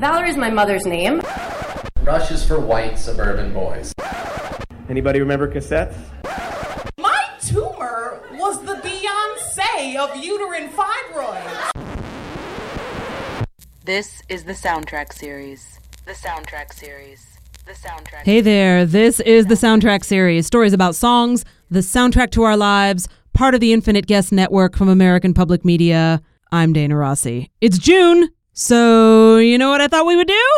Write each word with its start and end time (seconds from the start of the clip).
Valerie's 0.00 0.38
my 0.38 0.48
mother's 0.48 0.86
name. 0.86 1.20
Rush 2.00 2.30
is 2.30 2.42
for 2.42 2.58
white 2.58 2.98
suburban 2.98 3.52
boys. 3.52 3.92
Anybody 4.88 5.20
remember 5.20 5.46
cassettes? 5.46 5.94
My 6.96 7.22
tumor 7.42 8.22
was 8.32 8.62
the 8.62 8.76
Beyonce 8.76 9.96
of 9.96 10.16
uterine 10.16 10.70
fibroids. 10.70 11.70
This 13.84 14.22
is 14.30 14.44
the 14.44 14.54
soundtrack 14.54 15.12
series. 15.12 15.78
The 16.06 16.12
soundtrack 16.12 16.72
series. 16.72 17.38
The 17.66 17.72
soundtrack. 17.72 18.22
Hey 18.22 18.40
there, 18.40 18.86
this 18.86 19.20
is 19.20 19.46
the 19.46 19.54
soundtrack 19.54 20.02
series. 20.02 20.46
Stories 20.46 20.72
about 20.72 20.94
songs, 20.94 21.44
the 21.70 21.80
soundtrack 21.80 22.30
to 22.30 22.42
our 22.44 22.56
lives, 22.56 23.06
part 23.34 23.54
of 23.54 23.60
the 23.60 23.74
Infinite 23.74 24.06
Guest 24.06 24.32
Network 24.32 24.78
from 24.78 24.88
American 24.88 25.34
Public 25.34 25.62
Media. 25.62 26.22
I'm 26.50 26.72
Dana 26.72 26.96
Rossi. 26.96 27.50
It's 27.60 27.76
June, 27.76 28.30
so 28.52 29.38
you 29.38 29.58
know 29.58 29.70
what 29.70 29.80
I 29.80 29.88
thought 29.88 30.06
we 30.06 30.16
would 30.16 30.28
do? 30.28 30.50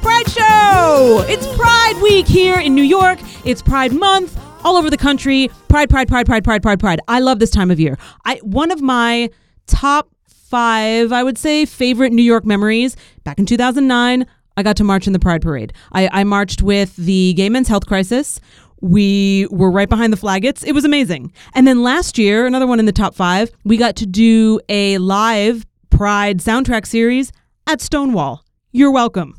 Pride 0.00 0.28
Show! 0.28 1.24
It's 1.28 1.46
Pride 1.56 1.98
Week 2.02 2.26
here 2.26 2.58
in 2.58 2.74
New 2.74 2.82
York. 2.82 3.18
It's 3.44 3.62
Pride 3.62 3.92
Month 3.92 4.38
all 4.64 4.76
over 4.76 4.90
the 4.90 4.96
country. 4.96 5.48
Pride, 5.68 5.88
pride, 5.90 6.08
pride, 6.08 6.26
pride, 6.26 6.44
pride, 6.44 6.62
pride, 6.62 6.80
pride. 6.80 7.00
I 7.08 7.20
love 7.20 7.38
this 7.38 7.50
time 7.50 7.70
of 7.70 7.80
year. 7.80 7.98
I 8.24 8.36
one 8.42 8.70
of 8.70 8.80
my 8.80 9.30
top 9.66 10.08
five, 10.28 11.12
I 11.12 11.22
would 11.22 11.38
say, 11.38 11.64
favorite 11.64 12.12
New 12.12 12.22
York 12.22 12.44
memories. 12.44 12.96
Back 13.24 13.38
in 13.38 13.46
2009, 13.46 14.26
I 14.56 14.62
got 14.62 14.76
to 14.76 14.84
march 14.84 15.06
in 15.06 15.12
the 15.12 15.18
Pride 15.18 15.40
Parade. 15.42 15.72
I, 15.92 16.08
I 16.12 16.24
marched 16.24 16.62
with 16.62 16.94
the 16.96 17.32
Gay 17.34 17.48
Men's 17.48 17.68
Health 17.68 17.86
Crisis. 17.86 18.38
We 18.82 19.46
were 19.50 19.70
right 19.70 19.88
behind 19.88 20.12
the 20.12 20.18
flaggets. 20.18 20.62
It 20.62 20.72
was 20.72 20.84
amazing. 20.84 21.32
And 21.54 21.66
then 21.66 21.82
last 21.82 22.18
year, 22.18 22.46
another 22.46 22.66
one 22.66 22.78
in 22.78 22.84
the 22.84 22.92
top 22.92 23.14
five, 23.14 23.50
we 23.64 23.78
got 23.78 23.96
to 23.96 24.06
do 24.06 24.60
a 24.68 24.98
live 24.98 25.64
Pride 25.92 26.38
soundtrack 26.38 26.86
series 26.86 27.32
at 27.66 27.82
Stonewall. 27.82 28.44
You're 28.72 28.90
welcome. 28.90 29.38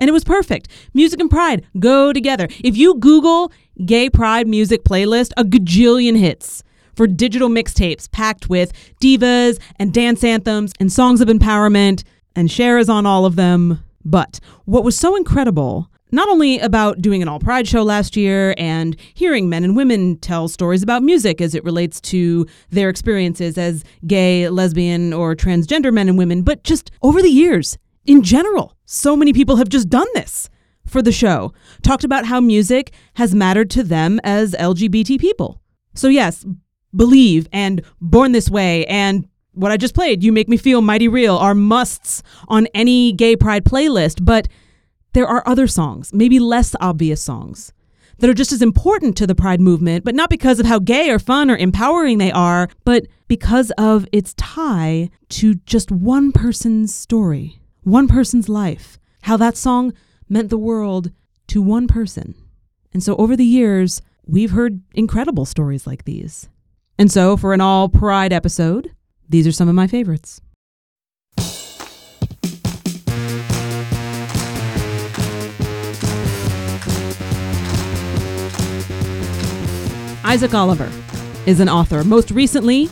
And 0.00 0.08
it 0.10 0.12
was 0.12 0.24
perfect. 0.24 0.66
Music 0.94 1.20
and 1.20 1.30
pride 1.30 1.64
go 1.78 2.12
together. 2.12 2.48
If 2.64 2.76
you 2.76 2.96
Google 2.96 3.52
gay 3.86 4.10
pride 4.10 4.48
music 4.48 4.82
playlist, 4.82 5.30
a 5.36 5.44
gajillion 5.44 6.18
hits 6.18 6.64
for 6.96 7.06
digital 7.06 7.48
mixtapes 7.48 8.10
packed 8.10 8.50
with 8.50 8.72
divas 9.00 9.60
and 9.76 9.94
dance 9.94 10.24
anthems 10.24 10.72
and 10.80 10.92
songs 10.92 11.20
of 11.20 11.28
empowerment, 11.28 12.02
and 12.34 12.50
Cher 12.50 12.78
is 12.78 12.88
on 12.88 13.06
all 13.06 13.24
of 13.24 13.36
them. 13.36 13.82
But 14.04 14.40
what 14.64 14.82
was 14.82 14.98
so 14.98 15.14
incredible, 15.14 15.88
not 16.12 16.28
only 16.28 16.58
about 16.60 17.00
doing 17.00 17.22
an 17.22 17.28
all 17.28 17.40
pride 17.40 17.66
show 17.66 17.82
last 17.82 18.16
year 18.16 18.54
and 18.58 18.96
hearing 19.14 19.48
men 19.48 19.64
and 19.64 19.74
women 19.74 20.18
tell 20.18 20.46
stories 20.46 20.82
about 20.82 21.02
music 21.02 21.40
as 21.40 21.54
it 21.54 21.64
relates 21.64 22.00
to 22.02 22.46
their 22.70 22.90
experiences 22.90 23.56
as 23.58 23.82
gay, 24.06 24.48
lesbian, 24.48 25.12
or 25.12 25.34
transgender 25.34 25.92
men 25.92 26.08
and 26.08 26.18
women, 26.18 26.42
but 26.42 26.62
just 26.62 26.90
over 27.02 27.22
the 27.22 27.30
years, 27.30 27.78
in 28.04 28.22
general, 28.22 28.76
so 28.84 29.16
many 29.16 29.32
people 29.32 29.56
have 29.56 29.68
just 29.68 29.88
done 29.88 30.08
this 30.14 30.50
for 30.86 31.00
the 31.00 31.12
show, 31.12 31.52
talked 31.82 32.04
about 32.04 32.26
how 32.26 32.40
music 32.40 32.92
has 33.14 33.34
mattered 33.34 33.70
to 33.70 33.82
them 33.82 34.20
as 34.22 34.52
LGBT 34.52 35.18
people. 35.18 35.60
So, 35.94 36.08
yes, 36.08 36.44
Believe 36.94 37.48
and 37.52 37.82
Born 38.00 38.32
This 38.32 38.50
Way 38.50 38.84
and 38.86 39.26
what 39.52 39.70
I 39.70 39.76
just 39.76 39.94
played, 39.94 40.22
You 40.22 40.32
Make 40.32 40.48
Me 40.48 40.56
Feel 40.56 40.80
Mighty 40.80 41.08
Real, 41.08 41.36
are 41.36 41.54
musts 41.54 42.22
on 42.48 42.66
any 42.74 43.12
gay 43.12 43.36
pride 43.36 43.64
playlist, 43.64 44.24
but 44.24 44.48
there 45.12 45.26
are 45.26 45.42
other 45.46 45.66
songs, 45.66 46.12
maybe 46.12 46.38
less 46.38 46.74
obvious 46.80 47.22
songs, 47.22 47.72
that 48.18 48.30
are 48.30 48.34
just 48.34 48.52
as 48.52 48.62
important 48.62 49.16
to 49.16 49.26
the 49.26 49.34
pride 49.34 49.60
movement, 49.60 50.04
but 50.04 50.14
not 50.14 50.30
because 50.30 50.60
of 50.60 50.66
how 50.66 50.78
gay 50.78 51.10
or 51.10 51.18
fun 51.18 51.50
or 51.50 51.56
empowering 51.56 52.18
they 52.18 52.30
are, 52.32 52.68
but 52.84 53.06
because 53.28 53.70
of 53.72 54.06
its 54.12 54.34
tie 54.34 55.10
to 55.28 55.54
just 55.66 55.90
one 55.90 56.32
person's 56.32 56.94
story 56.94 57.62
one 57.82 58.08
person's 58.08 58.48
life, 58.48 58.98
how 59.22 59.36
that 59.36 59.56
song 59.56 59.92
meant 60.28 60.50
the 60.50 60.58
world 60.58 61.10
to 61.48 61.60
one 61.60 61.86
person. 61.86 62.34
And 62.92 63.02
so 63.02 63.16
over 63.16 63.36
the 63.36 63.44
years, 63.44 64.02
we've 64.26 64.52
heard 64.52 64.82
incredible 64.94 65.44
stories 65.44 65.86
like 65.86 66.04
these. 66.04 66.48
And 66.98 67.10
so 67.10 67.36
for 67.36 67.52
an 67.52 67.60
all 67.60 67.88
pride 67.88 68.32
episode, 68.32 68.92
these 69.28 69.46
are 69.46 69.52
some 69.52 69.68
of 69.68 69.74
my 69.74 69.86
favorites. 69.86 70.40
Isaac 80.32 80.54
Oliver 80.54 80.90
is 81.44 81.60
an 81.60 81.68
author, 81.68 82.02
most 82.04 82.30
recently 82.30 82.88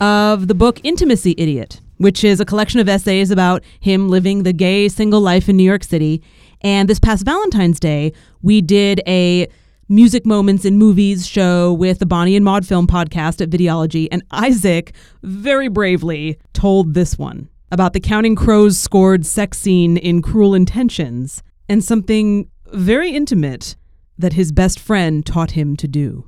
of 0.00 0.48
the 0.48 0.54
book 0.54 0.80
Intimacy 0.82 1.32
Idiot, 1.38 1.80
which 1.98 2.24
is 2.24 2.40
a 2.40 2.44
collection 2.44 2.80
of 2.80 2.88
essays 2.88 3.30
about 3.30 3.62
him 3.78 4.08
living 4.08 4.42
the 4.42 4.52
gay 4.52 4.88
single 4.88 5.20
life 5.20 5.48
in 5.48 5.56
New 5.56 5.62
York 5.62 5.84
City. 5.84 6.20
And 6.60 6.88
this 6.88 6.98
past 6.98 7.24
Valentine's 7.24 7.78
Day, 7.78 8.12
we 8.42 8.60
did 8.60 9.00
a 9.06 9.46
music 9.88 10.26
moments 10.26 10.64
in 10.64 10.76
movies 10.76 11.24
show 11.24 11.72
with 11.72 12.00
the 12.00 12.04
Bonnie 12.04 12.34
and 12.34 12.44
Maud 12.44 12.66
film 12.66 12.88
podcast 12.88 13.40
at 13.40 13.48
Videology. 13.48 14.08
And 14.10 14.24
Isaac 14.32 14.92
very 15.22 15.68
bravely 15.68 16.36
told 16.52 16.94
this 16.94 17.16
one 17.16 17.48
about 17.70 17.92
the 17.92 18.00
Counting 18.00 18.34
Crows 18.34 18.76
scored 18.76 19.24
sex 19.24 19.56
scene 19.56 19.98
in 19.98 20.20
Cruel 20.20 20.52
Intentions 20.52 21.44
and 21.68 21.84
something 21.84 22.50
very 22.72 23.12
intimate 23.12 23.76
that 24.18 24.32
his 24.32 24.50
best 24.50 24.80
friend 24.80 25.24
taught 25.24 25.52
him 25.52 25.76
to 25.76 25.86
do. 25.86 26.24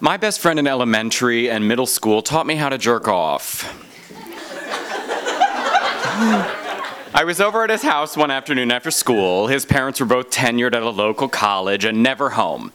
My 0.00 0.16
best 0.16 0.40
friend 0.40 0.58
in 0.58 0.66
elementary 0.66 1.48
and 1.48 1.68
middle 1.68 1.86
school 1.86 2.20
taught 2.20 2.48
me 2.48 2.56
how 2.56 2.68
to 2.68 2.76
jerk 2.76 3.06
off. 3.06 3.62
I 7.14 7.22
was 7.24 7.40
over 7.40 7.62
at 7.62 7.70
his 7.70 7.82
house 7.82 8.16
one 8.16 8.32
afternoon 8.32 8.72
after 8.72 8.90
school. 8.90 9.46
His 9.46 9.64
parents 9.64 10.00
were 10.00 10.06
both 10.06 10.30
tenured 10.30 10.74
at 10.74 10.82
a 10.82 10.90
local 10.90 11.28
college 11.28 11.84
and 11.84 12.02
never 12.02 12.30
home. 12.30 12.72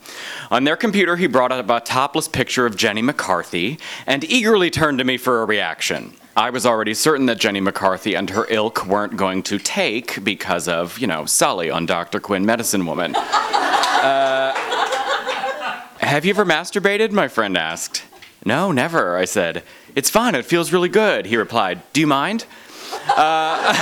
On 0.50 0.64
their 0.64 0.78
computer, 0.78 1.18
he 1.18 1.28
brought 1.28 1.52
up 1.52 1.70
a 1.70 1.82
topless 1.82 2.30
picture 2.30 2.66
of 2.66 2.78
Jenny 2.78 3.02
McCarthy 3.02 3.80
and 4.08 4.24
eagerly 4.24 4.70
turned 4.70 5.00
to 5.00 5.04
me 5.04 5.18
for 5.18 5.42
a 5.42 5.46
reaction. 5.46 6.14
I 6.38 6.52
was 6.52 6.66
already 6.66 6.94
certain 6.94 7.26
that 7.26 7.38
Jenny 7.38 7.60
McCarthy 7.60 8.16
and 8.16 8.30
her 8.30 8.48
ilk 8.50 8.86
weren't 8.86 9.18
going 9.18 9.44
to 9.44 9.60
take 9.60 10.24
because 10.24 10.70
of, 10.70 10.98
you 11.00 11.08
know, 11.08 11.26
Sully 11.26 11.70
on 11.70 11.86
Dr. 11.86 12.22
Quinn 12.22 12.46
Medicine 12.46 12.86
Woman. 12.86 13.14
Uh, 13.14 14.69
have 16.10 16.26
you 16.26 16.32
ever 16.32 16.44
masturbated? 16.44 17.12
My 17.12 17.28
friend 17.28 17.56
asked. 17.56 18.04
No, 18.44 18.72
never, 18.72 19.16
I 19.16 19.26
said. 19.26 19.64
It's 19.96 20.10
fun, 20.10 20.34
it 20.34 20.44
feels 20.44 20.74
really 20.74 20.90
good, 20.90 21.28
he 21.28 21.38
replied. 21.38 21.84
Do 21.94 22.02
you 22.02 22.08
mind? 22.08 22.46
Uh, 23.16 23.74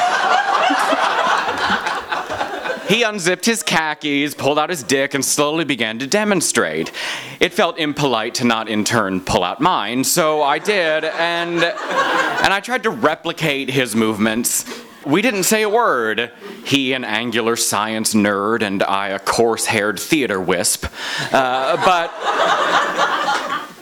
he 2.89 3.03
unzipped 3.03 3.45
his 3.45 3.63
khakis, 3.63 4.35
pulled 4.35 4.59
out 4.59 4.69
his 4.69 4.83
dick, 4.83 5.13
and 5.13 5.23
slowly 5.23 5.63
began 5.63 5.99
to 5.99 6.07
demonstrate. 6.07 6.91
It 7.39 7.53
felt 7.53 7.77
impolite 7.77 8.33
to 8.35 8.43
not 8.43 8.67
in 8.67 8.83
turn 8.83 9.21
pull 9.21 9.45
out 9.45 9.61
mine, 9.61 10.03
so 10.03 10.41
I 10.41 10.59
did, 10.59 11.05
and, 11.05 11.63
and 11.63 12.53
I 12.53 12.59
tried 12.61 12.83
to 12.83 12.89
replicate 12.89 13.69
his 13.69 13.95
movements. 13.95 14.65
We 15.05 15.21
didn't 15.21 15.43
say 15.43 15.61
a 15.61 15.69
word. 15.69 16.31
He, 16.65 16.93
an 16.93 17.05
angular 17.05 17.55
science 17.55 18.13
nerd, 18.13 18.61
and 18.61 18.83
I, 18.83 19.09
a 19.09 19.19
coarse 19.19 19.65
haired 19.65 19.99
theater 19.99 20.41
wisp. 20.41 20.85
Uh, 21.31 21.77
but 21.85 22.11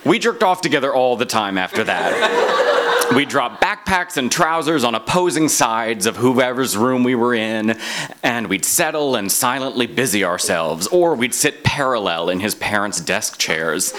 we 0.05 0.19
jerked 0.19 0.43
off 0.43 0.61
together 0.61 0.93
all 0.93 1.15
the 1.15 1.25
time 1.25 1.57
after 1.57 1.83
that. 1.83 3.11
We'd 3.15 3.29
drop 3.29 3.61
backpacks 3.61 4.17
and 4.17 4.31
trousers 4.31 4.83
on 4.83 4.95
opposing 4.95 5.47
sides 5.47 6.05
of 6.05 6.17
whoever's 6.17 6.75
room 6.75 7.03
we 7.03 7.13
were 7.15 7.35
in, 7.35 7.79
and 8.23 8.47
we'd 8.47 8.65
settle 8.65 9.15
and 9.15 9.31
silently 9.31 9.85
busy 9.85 10.23
ourselves, 10.23 10.87
or 10.87 11.15
we'd 11.15 11.33
sit 11.33 11.63
parallel 11.63 12.29
in 12.29 12.39
his 12.39 12.55
parents' 12.55 12.99
desk 12.99 13.37
chairs, 13.37 13.93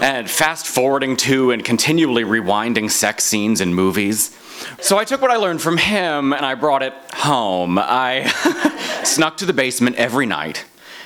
and 0.00 0.30
fast 0.30 0.66
forwarding 0.66 1.16
to 1.16 1.50
and 1.50 1.64
continually 1.64 2.22
rewinding 2.22 2.90
sex 2.90 3.24
scenes 3.24 3.60
in 3.60 3.72
movies. 3.74 4.36
So 4.80 4.98
I 4.98 5.04
took 5.04 5.22
what 5.22 5.30
I 5.30 5.36
learned 5.36 5.62
from 5.62 5.76
him 5.76 6.32
and 6.32 6.44
I 6.44 6.54
brought 6.54 6.82
it 6.82 6.94
home. 7.14 7.78
I 7.78 8.26
snuck 9.04 9.36
to 9.38 9.46
the 9.46 9.52
basement 9.52 9.96
every 9.96 10.26
night. 10.26 10.64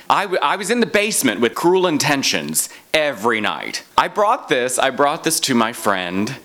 I, 0.09 0.23
w- 0.23 0.39
I 0.41 0.55
was 0.55 0.69
in 0.69 0.79
the 0.79 0.85
basement 0.85 1.41
with 1.41 1.55
cruel 1.55 1.87
intentions 1.87 2.69
every 2.93 3.41
night. 3.41 3.83
I 3.97 4.07
brought 4.07 4.49
this, 4.49 4.77
I 4.77 4.91
brought 4.91 5.23
this 5.23 5.39
to 5.41 5.55
my 5.55 5.73
friend, 5.73 6.35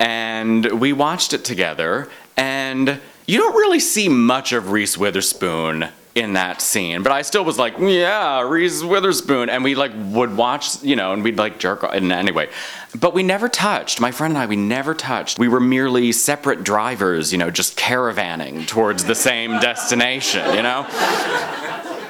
and 0.00 0.80
we 0.80 0.92
watched 0.92 1.34
it 1.34 1.44
together. 1.44 2.08
And 2.36 3.00
you 3.26 3.38
don't 3.38 3.54
really 3.54 3.80
see 3.80 4.08
much 4.08 4.52
of 4.52 4.70
Reese 4.70 4.96
Witherspoon 4.96 5.88
in 6.14 6.34
that 6.34 6.60
scene, 6.60 7.02
but 7.02 7.10
I 7.10 7.22
still 7.22 7.44
was 7.44 7.58
like, 7.58 7.78
yeah, 7.78 8.42
Reese 8.42 8.82
Witherspoon, 8.82 9.48
and 9.48 9.64
we 9.64 9.74
like 9.74 9.92
would 9.96 10.36
watch, 10.36 10.82
you 10.82 10.94
know, 10.94 11.12
and 11.12 11.24
we'd 11.24 11.38
like 11.38 11.58
jerk. 11.58 11.84
off. 11.84 11.94
And 11.94 12.12
anyway, 12.12 12.50
but 12.98 13.14
we 13.14 13.22
never 13.22 13.48
touched. 13.48 14.00
My 14.00 14.10
friend 14.10 14.32
and 14.32 14.38
I, 14.38 14.46
we 14.46 14.56
never 14.56 14.94
touched. 14.94 15.38
We 15.38 15.48
were 15.48 15.60
merely 15.60 16.12
separate 16.12 16.64
drivers, 16.64 17.32
you 17.32 17.38
know, 17.38 17.50
just 17.50 17.78
caravanning 17.78 18.66
towards 18.66 19.04
the 19.04 19.14
same 19.14 19.52
destination, 19.60 20.54
you 20.54 20.62
know. 20.62 20.86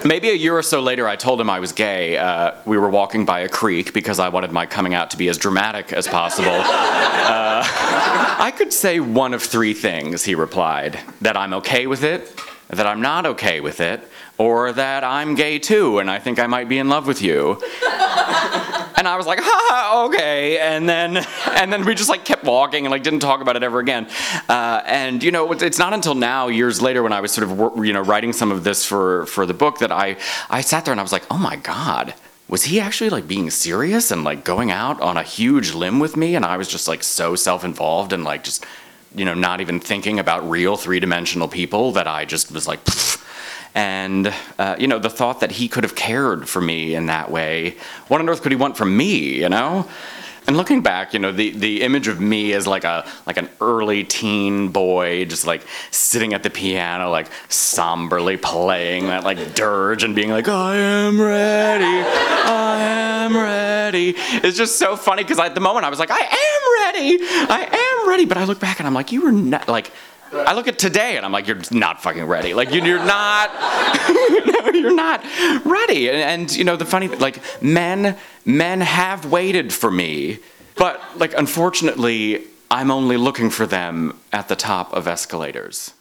Maybe 0.05 0.31
a 0.31 0.35
year 0.35 0.57
or 0.57 0.63
so 0.63 0.81
later, 0.81 1.07
I 1.07 1.15
told 1.15 1.41
him 1.41 1.49
I 1.49 1.61
was 1.61 1.71
gay. 1.71 2.19
Uh, 2.19 2.57
we 2.67 2.77
were 2.77 2.91
walking 2.91 3.25
by 3.25 3.41
a 3.41 3.49
creek 3.49 3.93
because 3.93 4.19
I 4.19 4.31
wanted 4.31 4.51
my 4.51 4.67
coming 4.67 4.95
out 4.95 5.11
to 5.13 5.17
be 5.17 5.29
as 5.29 5.39
dramatic 5.39 5.93
as 5.93 6.09
possible. 6.09 6.63
Uh, 7.23 7.65
I 7.65 8.51
could 8.51 8.73
say 8.73 8.99
one 8.99 9.33
of 9.33 9.43
three 9.43 9.75
things, 9.75 10.25
he 10.25 10.35
replied 10.35 10.99
that 11.21 11.37
I'm 11.37 11.55
okay 11.55 11.87
with 11.87 12.03
it, 12.03 12.37
that 12.73 12.87
I'm 12.87 13.03
not 13.03 13.27
okay 13.27 13.61
with 13.61 13.81
it, 13.81 14.01
or 14.39 14.73
that 14.73 15.05
I'm 15.05 15.35
gay 15.35 15.59
too 15.59 15.99
and 15.99 16.11
I 16.11 16.19
think 16.19 16.39
I 16.39 16.47
might 16.47 16.69
be 16.69 16.79
in 16.79 16.89
love 16.89 17.07
with 17.07 17.23
you. 17.23 17.53
and 18.97 19.07
I 19.07 19.15
was 19.17 19.27
like, 19.27 19.41
ha, 19.43 20.05
okay. 20.07 20.59
And 20.59 20.89
then, 20.89 21.25
and 21.51 21.73
then 21.73 21.85
we 21.85 21.95
just 21.95 22.09
like 22.09 22.25
kept 22.25 22.45
walking 22.45 22.87
and 22.87 22.91
like 22.91 23.03
didn't 23.03 23.21
talk 23.21 23.41
about 23.41 23.57
it 23.57 23.63
ever 23.63 23.79
again. 23.79 24.09
Uh, 24.49 24.83
and 24.87 25.23
you 25.23 25.31
know, 25.31 25.53
it's 25.53 25.79
not 25.79 25.93
until 25.93 26.15
now, 26.15 26.49
years 26.49 26.81
later, 26.81 27.03
when 27.03 27.13
I 27.13 27.21
was 27.21 27.33
sort 27.33 27.49
of 27.49 27.85
you 27.85 27.93
know 27.93 28.01
writing 28.01 28.33
some 28.33 28.51
of 28.51 28.65
this 28.65 28.85
for 28.85 29.27
for 29.27 29.45
the 29.47 29.55
book, 29.55 29.79
that 29.79 29.93
I 29.93 30.17
I 30.49 30.61
sat 30.63 30.85
there 30.85 30.93
and 30.93 31.01
I 31.01 31.03
was 31.03 31.13
like, 31.13 31.27
oh 31.31 31.39
my 31.39 31.57
god. 31.57 32.15
Was 32.49 32.65
he 32.65 32.81
actually 32.81 33.09
like 33.09 33.27
being 33.27 33.49
serious 33.49 34.11
and 34.11 34.25
like 34.25 34.45
going 34.45 34.71
out 34.71 35.01
on 35.01 35.17
a 35.17 35.23
huge 35.23 35.73
limb 35.73 36.01
with 36.01 36.19
me? 36.19 36.35
And 36.35 36.45
I 36.45 36.59
was 36.59 36.69
just 36.69 36.87
like 36.87 37.03
so 37.03 37.35
self 37.35 37.65
involved 37.65 38.13
and 38.13 38.25
like 38.25 38.45
just, 38.45 38.67
you 39.15 39.25
know, 39.25 39.35
not 39.35 39.61
even 39.61 39.81
thinking 39.81 40.19
about 40.19 40.49
real 40.49 40.77
three 40.77 41.01
dimensional 41.01 41.49
people 41.49 41.93
that 41.93 42.07
I 42.07 42.25
just 42.25 42.53
was 42.53 42.67
like, 42.67 42.85
Pfft 42.85 43.23
and, 43.75 44.33
uh, 44.59 44.77
you 44.79 44.87
know, 44.87 44.99
the 44.99 45.11
thought 45.11 45.41
that 45.41 45.53
he 45.53 45.69
could 45.69 45.85
have 45.85 45.95
cared 45.95 46.49
for 46.49 46.61
me 46.61 46.95
in 46.95 47.07
that 47.07 47.31
way, 47.31 47.77
what 48.09 48.21
on 48.21 48.29
earth 48.29 48.43
could 48.43 48.53
he 48.53 48.57
want 48.57 48.77
from 48.77 48.97
me, 48.97 49.41
you 49.41 49.49
know? 49.49 49.89
And 50.47 50.57
looking 50.57 50.83
back, 50.83 51.15
you 51.15 51.21
know, 51.21 51.31
the, 51.31 51.51
the 51.51 51.83
image 51.83 52.09
of 52.09 52.21
me 52.21 52.53
as 52.53 52.67
like 52.67 52.83
a 52.83 53.09
like 53.27 53.37
an 53.37 53.49
early 53.61 54.03
teen 54.03 54.69
boy, 54.71 55.25
just 55.25 55.47
like 55.47 55.63
sitting 55.93 56.35
at 56.35 56.43
the 56.43 56.51
piano, 56.51 57.11
like 57.11 57.29
somberly 57.49 58.37
playing 58.37 59.07
that 59.07 59.23
like 59.23 59.55
dirge 59.55 60.03
and 60.03 60.17
being 60.17 60.31
like, 60.31 60.49
I 60.49 60.75
am 60.75 61.21
ready, 61.21 61.85
I 61.85 62.83
am 62.83 63.37
ready. 63.37 64.15
It's 64.17 64.59
just 64.59 64.81
so 64.81 64.97
funny 64.97 65.23
because 65.23 65.39
at 65.39 65.55
the 65.55 65.61
moment 65.61 65.87
I 65.87 65.91
was 65.91 66.01
like, 66.01 66.11
I 66.11 66.19
am 66.19 66.82
ready, 66.82 66.82
I 66.95 68.01
am 68.03 68.09
ready. 68.09 68.25
But 68.25 68.37
I 68.39 68.45
look 68.45 68.61
back 68.61 68.79
and 68.81 68.87
I'm 68.87 68.95
like, 68.95 69.13
you 69.13 69.23
were 69.23 69.33
not 69.33 69.69
like 69.69 69.93
I 70.33 70.55
look 70.55 70.67
at 70.67 70.79
today 70.79 71.17
and 71.17 71.27
I'm 71.27 71.33
like, 71.33 71.47
you're 71.47 71.61
not 71.71 72.03
fucking 72.03 72.25
ready. 72.25 72.55
Like 72.55 72.73
you're 72.73 73.05
not, 73.05 73.51
no, 74.47 74.71
you're 74.73 74.95
not 74.95 75.23
ready. 75.65 76.09
And, 76.09 76.19
and 76.19 76.57
you 76.57 76.65
know 76.65 76.77
the 76.77 76.87
funny, 76.87 77.09
thing, 77.09 77.19
like 77.19 77.41
men, 77.63 78.17
men 78.45 78.81
have 78.81 79.31
waited 79.31 79.73
for 79.73 79.91
me, 79.91 80.39
but 80.77 81.03
like 81.19 81.35
unfortunately, 81.35 82.45
I'm 82.71 82.91
only 82.91 83.19
looking 83.19 83.51
for 83.51 83.67
them 83.67 84.19
at 84.33 84.49
the 84.49 84.57
top 84.57 84.93
of 84.95 85.07
escalators. 85.07 85.93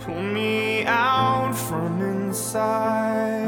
Pull 0.00 0.22
me 0.22 0.84
out 0.84 1.52
from 1.52 2.00
inside. 2.00 3.45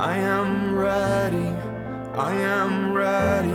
I 0.00 0.16
am 0.16 0.76
ready. 0.76 1.36
I 2.16 2.32
am 2.32 2.94
ready. 2.94 3.52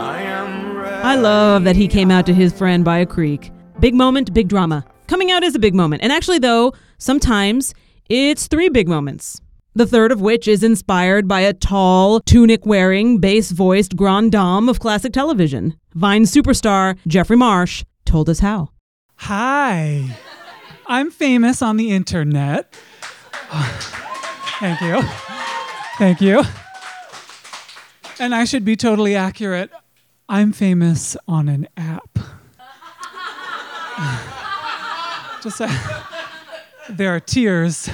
I 0.00 0.20
am 0.20 0.76
ready. 0.76 1.02
I 1.04 1.14
love 1.14 1.62
that 1.62 1.76
he 1.76 1.86
came 1.86 2.10
out 2.10 2.26
to 2.26 2.34
his 2.34 2.52
friend 2.52 2.84
by 2.84 2.98
a 2.98 3.06
creek. 3.06 3.52
Big 3.78 3.94
moment, 3.94 4.34
big 4.34 4.48
drama. 4.48 4.84
Coming 5.06 5.30
out 5.30 5.44
is 5.44 5.54
a 5.54 5.60
big 5.60 5.72
moment. 5.72 6.02
And 6.02 6.10
actually, 6.10 6.40
though, 6.40 6.72
sometimes 6.98 7.72
it's 8.08 8.48
three 8.48 8.68
big 8.68 8.88
moments. 8.88 9.40
The 9.76 9.86
third 9.86 10.10
of 10.10 10.20
which 10.20 10.48
is 10.48 10.64
inspired 10.64 11.28
by 11.28 11.42
a 11.42 11.52
tall, 11.52 12.18
tunic 12.18 12.66
wearing, 12.66 13.18
bass 13.20 13.52
voiced 13.52 13.94
grand 13.94 14.32
dame 14.32 14.68
of 14.68 14.80
classic 14.80 15.12
television. 15.12 15.78
Vine 15.94 16.24
superstar 16.24 16.98
Jeffrey 17.06 17.36
Marsh 17.36 17.84
told 18.04 18.28
us 18.28 18.40
how. 18.40 18.70
Hi. 19.18 20.18
I'm 20.88 21.12
famous 21.12 21.62
on 21.62 21.76
the 21.76 21.92
internet. 21.92 22.74
Thank 24.58 24.80
you. 24.80 25.29
Thank 26.00 26.22
you. 26.22 26.42
And 28.18 28.34
I 28.34 28.46
should 28.46 28.64
be 28.64 28.74
totally 28.74 29.14
accurate. 29.14 29.70
I'm 30.30 30.50
famous 30.50 31.14
on 31.28 31.50
an 31.50 31.68
app. 31.76 32.18
Just 35.42 35.58
say, 35.58 35.68
there 36.88 37.14
are 37.14 37.20
tears, 37.20 37.90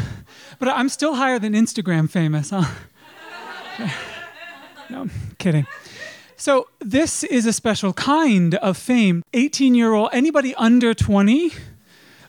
but 0.61 0.69
I'm 0.69 0.89
still 0.89 1.17
higher 1.17 1.41
than 1.41 1.55
Instagram 1.55 2.09
famous, 2.09 2.51
huh? 2.51 2.73
no, 4.89 5.09
kidding. 5.39 5.67
So 6.37 6.69
this 6.79 7.25
is 7.25 7.45
a 7.45 7.53
special 7.53 7.93
kind 7.93 8.55
of 8.55 8.77
fame. 8.77 9.25
18 9.35 9.75
year 9.75 9.95
old, 9.95 10.11
anybody 10.13 10.55
under 10.55 10.95
20 10.95 11.51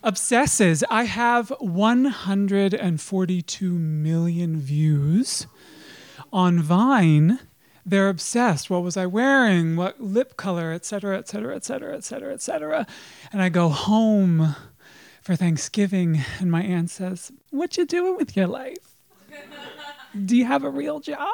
obsesses. 0.01 0.83
I 0.89 1.03
have 1.03 1.53
142 1.59 3.71
million 3.71 4.59
views 4.59 5.45
on 6.31 6.61
Vine 6.61 7.39
they're 7.87 8.09
obsessed. 8.09 8.69
What 8.69 8.83
was 8.83 8.97
I 8.97 9.05
wearing? 9.05 9.77
What 9.77 10.01
lip 10.01 10.35
color, 10.35 10.73
et 10.73 10.83
cetera, 10.83 11.17
et 11.17 11.29
cetera, 11.29 11.55
et 11.55 11.63
cetera, 11.63 11.95
et 11.95 12.03
cetera, 12.03 12.33
et 12.33 12.41
cetera. 12.41 12.85
And 13.31 13.41
I 13.41 13.47
go 13.47 13.69
home 13.69 14.55
for 15.21 15.37
Thanksgiving, 15.37 16.21
and 16.39 16.51
my 16.51 16.61
aunt 16.63 16.89
says, 16.89 17.31
What 17.49 17.77
you 17.77 17.85
doing 17.85 18.17
with 18.17 18.35
your 18.35 18.47
life? 18.47 18.97
do 20.25 20.35
you 20.35 20.45
have 20.45 20.63
a 20.63 20.69
real 20.69 20.99
job? 20.99 21.29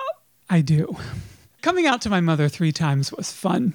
I 0.49 0.61
do. 0.61 0.95
Coming 1.61 1.87
out 1.87 2.01
to 2.01 2.09
my 2.09 2.21
mother 2.21 2.47
three 2.47 2.71
times 2.71 3.11
was 3.11 3.31
fun. 3.31 3.73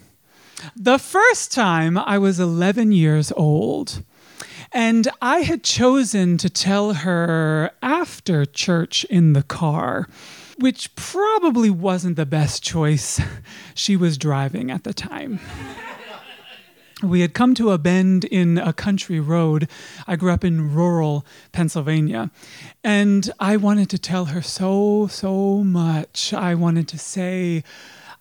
The 0.77 0.99
first 0.99 1.53
time 1.53 1.99
I 1.99 2.19
was 2.19 2.39
11 2.39 2.93
years 2.93 3.33
old. 3.33 4.05
And 4.71 5.09
I 5.23 5.39
had 5.39 5.65
chosen 5.65 6.37
to 6.39 6.51
tell 6.51 6.93
her 6.93 7.71
after 7.83 8.45
church 8.45 9.05
in 9.05 9.33
the 9.33 9.43
car 9.43 10.09
which 10.59 10.95
probably 10.97 11.71
wasn't 11.71 12.17
the 12.17 12.27
best 12.27 12.63
choice. 12.63 13.21
she 13.75 13.97
was 13.97 14.19
driving 14.19 14.71
at 14.71 14.85
the 14.85 14.93
time. 14.93 15.41
We 17.01 17.21
had 17.21 17.33
come 17.33 17.55
to 17.55 17.71
a 17.71 17.79
bend 17.79 18.25
in 18.25 18.59
a 18.59 18.73
country 18.73 19.21
road. 19.21 19.71
I 20.09 20.17
grew 20.17 20.33
up 20.33 20.45
in 20.45 20.75
rural 20.75 21.25
Pennsylvania. 21.53 22.33
And 22.83 23.31
I 23.39 23.57
wanted 23.57 23.89
to 23.91 23.99
tell 23.99 24.25
her 24.27 24.43
so, 24.43 25.07
so 25.07 25.63
much. 25.63 26.35
I 26.35 26.57
wanted 26.57 26.89
to 26.89 26.99
say, 26.99 27.63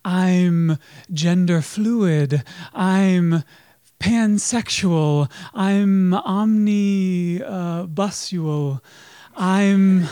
I'm 0.06 0.78
gender 1.12 1.64
fluid. 1.64 2.44
I'm 2.72 3.44
pansexual. 4.00 5.32
I'm 5.56 6.12
omnibusual. 6.14 7.42
I'm 9.36 10.08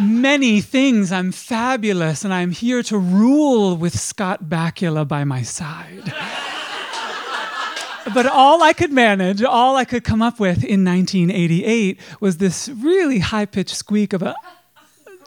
many 0.00 0.60
things. 0.60 1.12
I'm 1.12 1.32
fabulous, 1.32 2.24
and 2.24 2.32
I'm 2.32 2.50
here 2.50 2.82
to 2.84 2.98
rule 2.98 3.76
with 3.76 3.98
Scott 3.98 4.44
Bakula 4.44 5.06
by 5.06 5.24
my 5.24 5.42
side. 5.42 6.12
but 8.14 8.26
all 8.26 8.62
I 8.62 8.72
could 8.72 8.92
manage, 8.92 9.42
all 9.42 9.76
I 9.76 9.84
could 9.84 10.04
come 10.04 10.22
up 10.22 10.40
with 10.40 10.64
in 10.64 10.84
1988 10.84 12.00
was 12.20 12.38
this 12.38 12.68
really 12.68 13.18
high 13.18 13.46
pitched 13.46 13.76
squeak 13.76 14.12
of 14.12 14.22
a, 14.22 14.34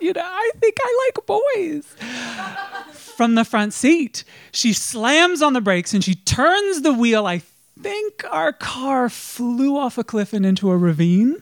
you 0.01 0.13
know, 0.13 0.21
I 0.23 0.51
think 0.59 0.77
I 0.81 1.11
like 1.15 1.25
boys. 1.25 1.95
From 2.91 3.35
the 3.35 3.45
front 3.45 3.73
seat, 3.73 4.23
she 4.51 4.73
slams 4.73 5.41
on 5.41 5.53
the 5.53 5.61
brakes 5.61 5.93
and 5.93 6.03
she 6.03 6.15
turns 6.15 6.81
the 6.81 6.93
wheel. 6.93 7.27
I 7.27 7.43
think 7.79 8.25
our 8.31 8.51
car 8.51 9.07
flew 9.07 9.77
off 9.77 9.97
a 9.97 10.03
cliff 10.03 10.33
and 10.33 10.45
into 10.45 10.71
a 10.71 10.77
ravine. 10.77 11.41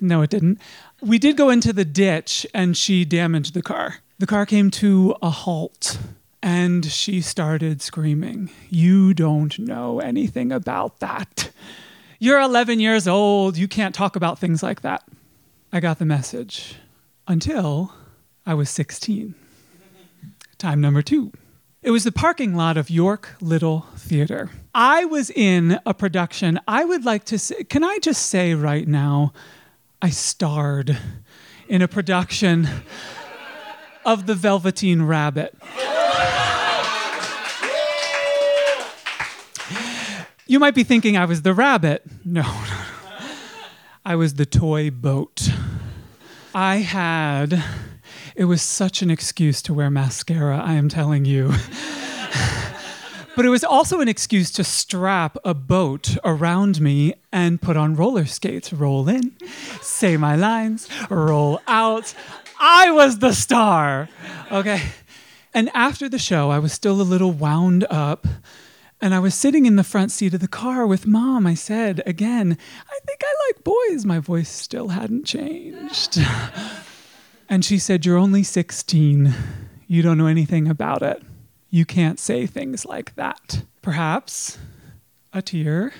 No, 0.00 0.22
it 0.22 0.30
didn't 0.30 0.60
we 1.00 1.18
did 1.18 1.36
go 1.36 1.50
into 1.50 1.72
the 1.72 1.84
ditch 1.84 2.46
and 2.54 2.76
she 2.76 3.04
damaged 3.04 3.54
the 3.54 3.62
car. 3.62 3.96
The 4.18 4.26
car 4.26 4.46
came 4.46 4.70
to 4.72 5.14
a 5.22 5.30
halt 5.30 5.98
and 6.42 6.86
she 6.86 7.20
started 7.20 7.82
screaming, 7.82 8.50
You 8.70 9.14
don't 9.14 9.58
know 9.58 10.00
anything 10.00 10.52
about 10.52 11.00
that. 11.00 11.50
You're 12.18 12.40
11 12.40 12.80
years 12.80 13.06
old. 13.06 13.58
You 13.58 13.68
can't 13.68 13.94
talk 13.94 14.16
about 14.16 14.38
things 14.38 14.62
like 14.62 14.80
that. 14.82 15.02
I 15.72 15.80
got 15.80 15.98
the 15.98 16.06
message 16.06 16.76
until 17.28 17.92
I 18.46 18.54
was 18.54 18.70
16. 18.70 19.34
Time 20.58 20.80
number 20.80 21.02
two. 21.02 21.32
It 21.82 21.90
was 21.90 22.04
the 22.04 22.12
parking 22.12 22.54
lot 22.54 22.76
of 22.76 22.88
York 22.88 23.36
Little 23.40 23.86
Theater. 23.96 24.50
I 24.74 25.04
was 25.04 25.30
in 25.30 25.78
a 25.84 25.92
production. 25.92 26.58
I 26.66 26.84
would 26.84 27.04
like 27.04 27.24
to 27.24 27.38
say, 27.38 27.64
can 27.64 27.84
I 27.84 27.98
just 27.98 28.26
say 28.26 28.54
right 28.54 28.88
now, 28.88 29.32
I 30.02 30.10
starred 30.10 30.96
in 31.68 31.80
a 31.82 31.88
production 31.88 32.68
of 34.04 34.26
The 34.26 34.34
Velveteen 34.34 35.02
Rabbit. 35.02 35.56
You 40.48 40.60
might 40.60 40.74
be 40.74 40.84
thinking 40.84 41.16
I 41.16 41.24
was 41.24 41.42
the 41.42 41.54
rabbit. 41.54 42.02
No. 42.24 42.44
I 44.04 44.14
was 44.14 44.34
the 44.34 44.46
toy 44.46 44.90
boat. 44.90 45.48
I 46.54 46.76
had, 46.76 47.64
it 48.36 48.44
was 48.44 48.62
such 48.62 49.02
an 49.02 49.10
excuse 49.10 49.60
to 49.62 49.74
wear 49.74 49.90
mascara, 49.90 50.58
I 50.58 50.74
am 50.74 50.88
telling 50.88 51.24
you. 51.24 51.52
But 53.36 53.44
it 53.44 53.50
was 53.50 53.62
also 53.62 54.00
an 54.00 54.08
excuse 54.08 54.50
to 54.52 54.64
strap 54.64 55.36
a 55.44 55.52
boat 55.52 56.16
around 56.24 56.80
me 56.80 57.12
and 57.30 57.60
put 57.60 57.76
on 57.76 57.94
roller 57.94 58.24
skates. 58.24 58.72
Roll 58.72 59.10
in, 59.10 59.36
say 59.82 60.16
my 60.16 60.34
lines, 60.34 60.88
roll 61.10 61.60
out. 61.66 62.14
I 62.58 62.90
was 62.90 63.18
the 63.18 63.34
star. 63.34 64.08
Okay. 64.50 64.80
And 65.52 65.70
after 65.74 66.08
the 66.08 66.18
show, 66.18 66.48
I 66.50 66.58
was 66.58 66.72
still 66.72 66.98
a 66.98 67.02
little 67.02 67.30
wound 67.30 67.86
up. 67.90 68.26
And 69.02 69.14
I 69.14 69.18
was 69.18 69.34
sitting 69.34 69.66
in 69.66 69.76
the 69.76 69.84
front 69.84 70.12
seat 70.12 70.32
of 70.32 70.40
the 70.40 70.48
car 70.48 70.86
with 70.86 71.06
mom. 71.06 71.46
I 71.46 71.52
said 71.52 72.02
again, 72.06 72.56
I 72.88 72.98
think 73.06 73.20
I 73.22 73.34
like 73.48 73.62
boys. 73.62 74.06
My 74.06 74.18
voice 74.18 74.48
still 74.48 74.88
hadn't 74.88 75.24
changed. 75.26 76.18
and 77.50 77.62
she 77.62 77.78
said, 77.78 78.06
You're 78.06 78.16
only 78.16 78.42
16. 78.42 79.34
You 79.86 80.00
don't 80.00 80.16
know 80.16 80.26
anything 80.26 80.68
about 80.68 81.02
it. 81.02 81.22
You 81.70 81.84
can't 81.84 82.18
say 82.18 82.46
things 82.46 82.84
like 82.84 83.14
that. 83.16 83.62
Perhaps 83.82 84.58
a 85.32 85.42
tear 85.42 85.92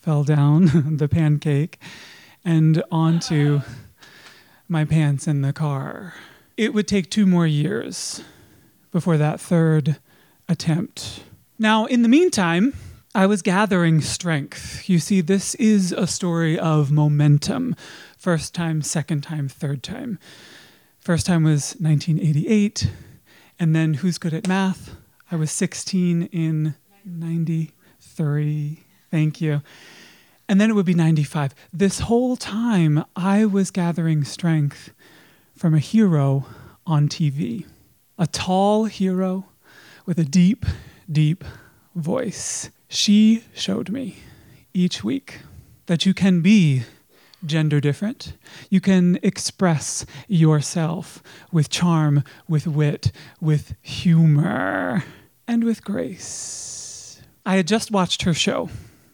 fell 0.00 0.24
down 0.24 0.96
the 0.96 1.08
pancake 1.08 1.78
and 2.44 2.82
onto 2.90 3.60
my 4.68 4.84
pants 4.84 5.26
in 5.26 5.42
the 5.42 5.52
car. 5.52 6.14
It 6.56 6.74
would 6.74 6.86
take 6.86 7.10
two 7.10 7.26
more 7.26 7.46
years 7.46 8.22
before 8.92 9.16
that 9.16 9.40
third 9.40 9.96
attempt. 10.48 11.24
Now, 11.58 11.86
in 11.86 12.02
the 12.02 12.08
meantime, 12.08 12.74
I 13.14 13.26
was 13.26 13.42
gathering 13.42 14.00
strength. 14.00 14.88
You 14.88 14.98
see, 14.98 15.20
this 15.20 15.54
is 15.54 15.92
a 15.92 16.06
story 16.06 16.58
of 16.58 16.90
momentum 16.90 17.76
first 18.18 18.54
time, 18.54 18.82
second 18.82 19.22
time, 19.22 19.48
third 19.48 19.82
time. 19.82 20.18
First 20.98 21.26
time 21.26 21.44
was 21.44 21.76
1988, 21.78 22.90
and 23.58 23.76
then 23.76 23.94
who's 23.94 24.18
good 24.18 24.34
at 24.34 24.48
math? 24.48 24.96
I 25.34 25.36
was 25.36 25.50
16 25.50 26.28
in 26.30 26.76
93. 27.04 28.84
Thank 29.10 29.40
you. 29.40 29.62
And 30.48 30.60
then 30.60 30.70
it 30.70 30.74
would 30.74 30.86
be 30.86 30.94
95. 30.94 31.56
This 31.72 31.98
whole 31.98 32.36
time, 32.36 33.04
I 33.16 33.44
was 33.44 33.72
gathering 33.72 34.22
strength 34.22 34.92
from 35.56 35.74
a 35.74 35.80
hero 35.80 36.46
on 36.86 37.08
TV, 37.08 37.66
a 38.16 38.28
tall 38.28 38.84
hero 38.84 39.46
with 40.06 40.20
a 40.20 40.24
deep, 40.24 40.64
deep 41.10 41.42
voice. 41.96 42.70
She 42.86 43.42
showed 43.54 43.90
me 43.90 44.18
each 44.72 45.02
week 45.02 45.40
that 45.86 46.06
you 46.06 46.14
can 46.14 46.42
be 46.42 46.84
gender 47.44 47.80
different. 47.80 48.34
You 48.70 48.80
can 48.80 49.18
express 49.20 50.06
yourself 50.28 51.24
with 51.50 51.70
charm, 51.70 52.22
with 52.46 52.68
wit, 52.68 53.10
with 53.40 53.74
humor, 53.82 55.02
and 55.46 55.64
with 55.64 55.84
grace. 55.84 57.20
I 57.46 57.56
had 57.56 57.66
just 57.66 57.90
watched 57.90 58.22
her 58.22 58.34
show 58.34 58.68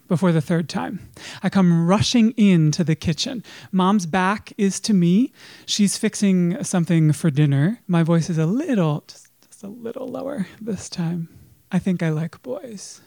before 0.09 0.33
the 0.33 0.41
third 0.41 0.69
time. 0.69 1.09
I 1.43 1.49
come 1.49 1.87
rushing 1.87 2.33
into 2.33 2.83
the 2.85 2.97
kitchen. 2.97 3.45
Mom's 3.73 4.07
back 4.07 4.53
is 4.59 4.81
to 4.81 4.93
me. 4.93 5.33
She's 5.67 5.97
fixing 5.97 6.63
something 6.65 7.13
for 7.13 7.31
dinner. 7.31 7.81
My 7.87 8.03
voice 8.03 8.29
is 8.29 8.39
a 8.39 8.47
little, 8.47 9.05
just, 9.07 9.29
just 9.47 9.63
a 9.63 9.69
little 9.69 10.09
lower 10.09 10.47
this 10.61 10.89
time. 10.89 11.29
I 11.73 11.79
think 11.79 12.03
I 12.03 12.11
like 12.11 12.43
boys. 12.43 13.01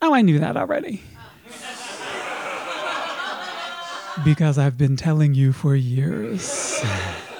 Oh, 0.00 0.12
I 0.12 0.22
knew 0.22 0.40
that 0.40 0.56
already 0.56 1.02
because 4.24 4.58
I've 4.58 4.76
been 4.76 4.96
telling 4.96 5.34
you 5.34 5.52
for 5.52 5.76
years. 5.76 6.80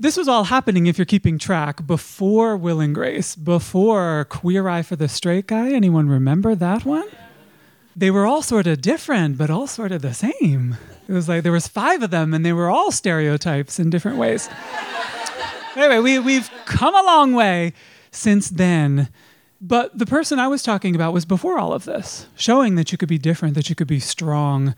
this 0.00 0.16
was 0.16 0.28
all 0.28 0.44
happening, 0.44 0.86
if 0.86 0.96
you're 0.96 1.04
keeping 1.04 1.38
track, 1.38 1.84
before 1.86 2.56
Will 2.56 2.80
and 2.80 2.94
Grace, 2.94 3.34
before 3.34 4.26
Queer 4.28 4.68
Eye 4.68 4.82
for 4.82 4.94
the 4.94 5.08
Straight 5.08 5.48
Guy. 5.48 5.72
Anyone 5.72 6.08
remember 6.08 6.54
that 6.54 6.84
one? 6.84 7.08
They 7.96 8.12
were 8.12 8.24
all 8.24 8.42
sort 8.42 8.68
of 8.68 8.80
different, 8.80 9.36
but 9.36 9.50
all 9.50 9.66
sort 9.66 9.90
of 9.90 10.02
the 10.02 10.14
same. 10.14 10.76
It 11.08 11.12
was 11.12 11.28
like 11.28 11.42
there 11.42 11.50
was 11.50 11.66
five 11.66 12.02
of 12.04 12.12
them, 12.12 12.32
and 12.32 12.46
they 12.46 12.52
were 12.52 12.70
all 12.70 12.92
stereotypes 12.92 13.80
in 13.80 13.90
different 13.90 14.18
ways. 14.18 14.48
anyway, 15.74 15.98
we, 15.98 16.20
we've 16.20 16.48
come 16.64 16.94
a 16.94 17.02
long 17.02 17.32
way 17.32 17.72
since 18.12 18.50
then. 18.50 19.08
But 19.60 19.98
the 19.98 20.06
person 20.06 20.38
I 20.38 20.46
was 20.46 20.62
talking 20.62 20.94
about 20.94 21.12
was 21.12 21.24
before 21.24 21.58
all 21.58 21.72
of 21.72 21.86
this, 21.86 22.26
showing 22.36 22.76
that 22.76 22.92
you 22.92 22.98
could 22.98 23.08
be 23.08 23.18
different, 23.18 23.56
that 23.56 23.68
you 23.68 23.74
could 23.74 23.88
be 23.88 23.98
strong, 23.98 24.76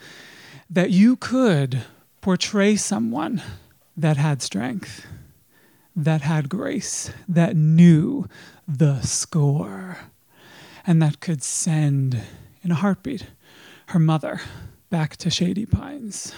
that 0.71 0.91
you 0.91 1.17
could 1.17 1.83
portray 2.23 2.77
someone 2.77 3.43
that 4.00 4.16
had 4.16 4.42
strength, 4.42 5.07
that 5.95 6.23
had 6.23 6.49
grace, 6.49 7.12
that 7.28 7.57
knew 7.57 8.26
the 8.66 9.00
score, 9.02 9.99
and 10.87 11.02
that 11.02 11.21
could 11.21 11.42
send 11.42 12.23
in 12.62 12.71
a 12.71 12.76
heartbeat 12.76 13.26
her 13.87 13.99
mother 13.99 14.40
back 14.88 15.16
to 15.19 15.30
Shady 15.30 15.66
Pines. 15.66 16.35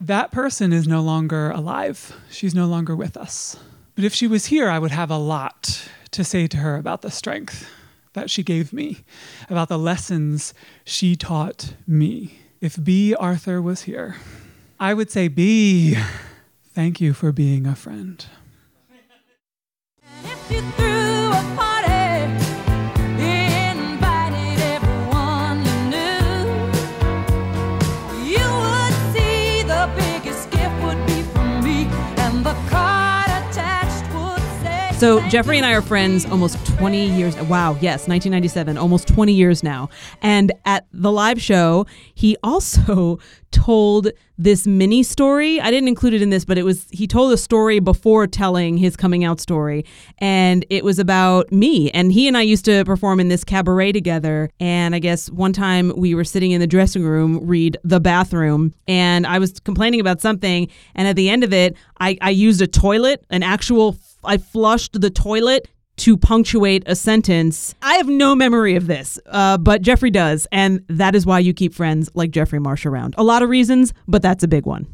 That 0.00 0.30
person 0.30 0.72
is 0.72 0.88
no 0.88 1.00
longer 1.00 1.50
alive. 1.50 2.16
She's 2.30 2.54
no 2.54 2.66
longer 2.66 2.96
with 2.96 3.16
us. 3.16 3.56
But 3.94 4.04
if 4.04 4.14
she 4.14 4.26
was 4.26 4.46
here, 4.46 4.68
I 4.68 4.78
would 4.78 4.90
have 4.90 5.10
a 5.10 5.18
lot 5.18 5.88
to 6.12 6.24
say 6.24 6.46
to 6.46 6.56
her 6.58 6.76
about 6.76 7.02
the 7.02 7.10
strength 7.10 7.68
that 8.14 8.30
she 8.30 8.42
gave 8.42 8.72
me, 8.72 9.04
about 9.48 9.68
the 9.68 9.78
lessons 9.78 10.54
she 10.84 11.16
taught 11.16 11.74
me. 11.86 12.38
If 12.60 12.82
Bea 12.82 13.14
Arthur 13.14 13.60
was 13.62 13.82
here, 13.82 14.16
I 14.78 14.94
would 14.94 15.10
say, 15.10 15.28
Bea, 15.28 15.96
thank 16.74 17.00
you 17.00 17.12
for 17.12 17.32
being 17.32 17.66
a 17.66 17.74
friend. 17.74 18.26
So 35.02 35.18
Jeffrey 35.28 35.56
and 35.56 35.66
I 35.66 35.72
are 35.72 35.82
friends 35.82 36.26
almost 36.26 36.64
20 36.64 37.06
years. 37.16 37.34
Wow, 37.34 37.72
yes, 37.80 38.06
1997, 38.06 38.78
almost 38.78 39.08
20 39.08 39.32
years 39.32 39.64
now. 39.64 39.88
And 40.20 40.52
at 40.64 40.86
the 40.92 41.10
live 41.10 41.42
show, 41.42 41.86
he 42.14 42.36
also 42.44 43.18
told 43.50 44.12
this 44.38 44.64
mini 44.64 45.02
story. 45.02 45.60
I 45.60 45.72
didn't 45.72 45.88
include 45.88 46.14
it 46.14 46.22
in 46.22 46.30
this, 46.30 46.44
but 46.44 46.56
it 46.56 46.62
was 46.62 46.86
he 46.92 47.08
told 47.08 47.32
a 47.32 47.36
story 47.36 47.80
before 47.80 48.28
telling 48.28 48.76
his 48.76 48.94
coming 48.94 49.24
out 49.24 49.40
story, 49.40 49.84
and 50.18 50.64
it 50.70 50.84
was 50.84 51.00
about 51.00 51.50
me. 51.50 51.90
And 51.90 52.12
he 52.12 52.28
and 52.28 52.36
I 52.36 52.42
used 52.42 52.64
to 52.66 52.84
perform 52.84 53.18
in 53.18 53.26
this 53.26 53.42
cabaret 53.42 53.90
together. 53.90 54.50
And 54.60 54.94
I 54.94 55.00
guess 55.00 55.28
one 55.30 55.52
time 55.52 55.92
we 55.96 56.14
were 56.14 56.24
sitting 56.24 56.52
in 56.52 56.60
the 56.60 56.66
dressing 56.68 57.02
room, 57.02 57.44
read 57.44 57.76
the 57.82 57.98
bathroom, 57.98 58.72
and 58.86 59.26
I 59.26 59.40
was 59.40 59.58
complaining 59.58 59.98
about 59.98 60.20
something. 60.20 60.68
And 60.94 61.08
at 61.08 61.16
the 61.16 61.28
end 61.28 61.42
of 61.42 61.52
it, 61.52 61.76
I, 61.98 62.16
I 62.20 62.30
used 62.30 62.62
a 62.62 62.68
toilet, 62.68 63.24
an 63.30 63.42
actual 63.42 63.96
I 64.24 64.38
flushed 64.38 65.00
the 65.00 65.10
toilet 65.10 65.68
to 65.98 66.16
punctuate 66.16 66.84
a 66.86 66.96
sentence. 66.96 67.74
I 67.82 67.94
have 67.94 68.08
no 68.08 68.34
memory 68.34 68.76
of 68.76 68.86
this, 68.86 69.18
uh, 69.26 69.58
but 69.58 69.82
Jeffrey 69.82 70.10
does, 70.10 70.46
and 70.50 70.84
that 70.88 71.14
is 71.14 71.26
why 71.26 71.38
you 71.38 71.52
keep 71.52 71.74
friends 71.74 72.10
like 72.14 72.30
Jeffrey 72.30 72.58
Marsh 72.58 72.86
around. 72.86 73.14
A 73.18 73.22
lot 73.22 73.42
of 73.42 73.48
reasons, 73.48 73.92
but 74.08 74.22
that's 74.22 74.42
a 74.42 74.48
big 74.48 74.66
one. 74.66 74.86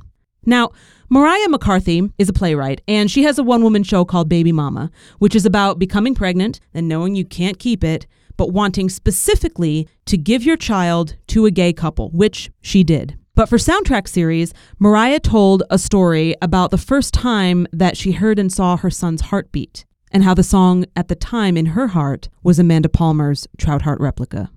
Now, 0.44 0.70
Mariah 1.10 1.48
MacCarthy 1.48 2.10
is 2.18 2.28
a 2.28 2.32
playwright, 2.32 2.80
and 2.88 3.10
she 3.10 3.22
has 3.24 3.38
a 3.38 3.42
one 3.42 3.62
woman 3.62 3.82
show 3.82 4.04
called 4.04 4.28
Baby 4.28 4.52
Mama, 4.52 4.90
which 5.18 5.34
is 5.34 5.46
about 5.46 5.78
becoming 5.78 6.14
pregnant 6.14 6.60
and 6.74 6.88
knowing 6.88 7.14
you 7.14 7.24
can't 7.24 7.58
keep 7.58 7.84
it, 7.84 8.06
but 8.36 8.52
wanting 8.52 8.88
specifically 8.88 9.88
to 10.06 10.16
give 10.16 10.42
your 10.42 10.56
child 10.56 11.16
to 11.28 11.44
a 11.44 11.50
gay 11.50 11.72
couple, 11.72 12.10
which 12.10 12.50
she 12.60 12.82
did. 12.82 13.17
But 13.38 13.48
for 13.48 13.56
Soundtrack 13.56 14.08
Series, 14.08 14.52
Mariah 14.80 15.20
told 15.20 15.62
a 15.70 15.78
story 15.78 16.34
about 16.42 16.72
the 16.72 16.76
first 16.76 17.14
time 17.14 17.68
that 17.72 17.96
she 17.96 18.10
heard 18.10 18.36
and 18.36 18.52
saw 18.52 18.76
her 18.76 18.90
son's 18.90 19.20
heartbeat, 19.20 19.84
and 20.10 20.24
how 20.24 20.34
the 20.34 20.42
song 20.42 20.86
at 20.96 21.06
the 21.06 21.14
time 21.14 21.56
in 21.56 21.66
her 21.66 21.86
heart 21.86 22.28
was 22.42 22.58
Amanda 22.58 22.88
Palmer's 22.88 23.46
Trout 23.56 23.82
Heart 23.82 24.00
replica. 24.00 24.50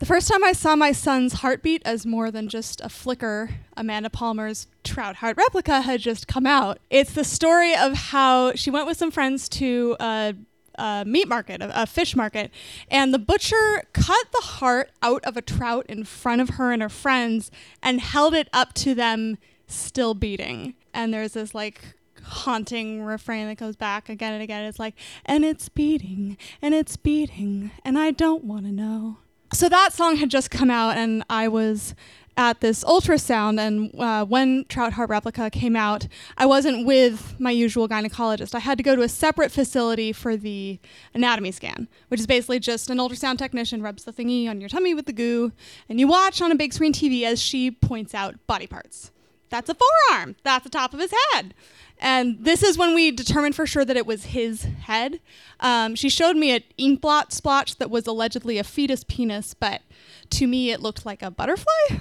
The 0.00 0.06
first 0.06 0.26
time 0.26 0.42
I 0.42 0.50
saw 0.50 0.74
my 0.74 0.90
son's 0.90 1.34
heartbeat 1.34 1.82
as 1.84 2.06
more 2.06 2.32
than 2.32 2.48
just 2.48 2.80
a 2.80 2.88
flicker, 2.88 3.50
Amanda 3.76 4.10
Palmer's 4.10 4.66
Trout 4.82 5.14
Heart 5.14 5.36
replica 5.36 5.82
had 5.82 6.00
just 6.00 6.26
come 6.26 6.44
out. 6.44 6.80
It's 6.90 7.12
the 7.12 7.22
story 7.22 7.76
of 7.76 7.92
how 7.94 8.52
she 8.54 8.68
went 8.68 8.88
with 8.88 8.96
some 8.96 9.12
friends 9.12 9.48
to 9.50 9.96
a 10.00 10.34
a 10.78 11.04
meat 11.06 11.28
market, 11.28 11.60
a, 11.60 11.82
a, 11.82 11.86
fish 11.86 12.14
market, 12.16 12.50
and 12.90 13.12
the 13.12 13.18
butcher 13.18 13.84
cut 13.92 14.26
the 14.32 14.46
heart 14.46 14.90
out 15.02 15.24
of 15.24 15.36
a 15.36 15.42
trout 15.42 15.86
in 15.88 16.04
front 16.04 16.40
of 16.40 16.50
her 16.50 16.72
and 16.72 16.82
her 16.82 16.88
friends 16.88 17.50
and 17.82 18.00
held 18.00 18.34
it 18.34 18.48
up 18.52 18.74
to 18.74 18.94
them, 18.94 19.38
still 19.66 20.14
beating. 20.14 20.74
And 20.94 21.12
there's 21.12 21.32
this 21.32 21.54
like 21.54 21.80
haunting 22.22 23.02
refrain 23.02 23.46
that 23.48 23.56
goes 23.56 23.76
back 23.76 24.08
again 24.08 24.32
and 24.32 24.42
again. 24.42 24.64
It's 24.64 24.78
like, 24.78 24.94
and 25.24 25.44
it's 25.44 25.68
beating, 25.68 26.36
and 26.62 26.74
it's 26.74 26.96
beating, 26.96 27.70
and 27.84 27.98
I 27.98 28.10
don't 28.10 28.44
want 28.44 28.64
to 28.66 28.72
know. 28.72 29.18
So 29.52 29.68
that 29.68 29.92
song 29.94 30.16
had 30.16 30.30
just 30.30 30.50
come 30.50 30.70
out, 30.70 30.96
and 30.96 31.24
I 31.30 31.48
was 31.48 31.94
at 32.38 32.60
this 32.60 32.84
ultrasound, 32.84 33.58
and 33.58 33.92
uh, 34.00 34.24
when 34.24 34.64
Trout 34.68 34.92
Heart 34.92 35.10
Replica 35.10 35.50
came 35.50 35.74
out, 35.74 36.06
I 36.38 36.46
wasn't 36.46 36.86
with 36.86 37.34
my 37.40 37.50
usual 37.50 37.88
gynecologist. 37.88 38.54
I 38.54 38.60
had 38.60 38.78
to 38.78 38.84
go 38.84 38.94
to 38.94 39.02
a 39.02 39.08
separate 39.08 39.50
facility 39.50 40.12
for 40.12 40.36
the 40.36 40.78
anatomy 41.12 41.50
scan, 41.50 41.88
which 42.06 42.20
is 42.20 42.28
basically 42.28 42.60
just 42.60 42.90
an 42.90 42.98
ultrasound 42.98 43.38
technician 43.38 43.82
rubs 43.82 44.04
the 44.04 44.12
thingy 44.12 44.48
on 44.48 44.60
your 44.60 44.68
tummy 44.68 44.94
with 44.94 45.06
the 45.06 45.12
goo, 45.12 45.50
and 45.88 45.98
you 45.98 46.06
watch 46.06 46.40
on 46.40 46.52
a 46.52 46.54
big 46.54 46.72
screen 46.72 46.92
TV 46.92 47.24
as 47.24 47.42
she 47.42 47.72
points 47.72 48.14
out 48.14 48.36
body 48.46 48.68
parts. 48.68 49.10
That's 49.50 49.68
a 49.68 49.74
forearm. 49.74 50.36
That's 50.44 50.62
the 50.62 50.70
top 50.70 50.94
of 50.94 51.00
his 51.00 51.12
head. 51.32 51.54
And 51.98 52.36
this 52.44 52.62
is 52.62 52.78
when 52.78 52.94
we 52.94 53.10
determined 53.10 53.56
for 53.56 53.66
sure 53.66 53.84
that 53.84 53.96
it 53.96 54.06
was 54.06 54.26
his 54.26 54.62
head. 54.62 55.20
Um, 55.58 55.96
she 55.96 56.08
showed 56.08 56.36
me 56.36 56.52
an 56.52 56.62
ink 56.76 57.00
blot 57.00 57.32
splotch 57.32 57.76
that 57.78 57.90
was 57.90 58.06
allegedly 58.06 58.58
a 58.58 58.64
fetus 58.64 59.02
penis, 59.02 59.54
but 59.54 59.82
to 60.30 60.46
me 60.46 60.70
it 60.70 60.80
looked 60.80 61.04
like 61.04 61.22
a 61.22 61.32
butterfly. 61.32 61.98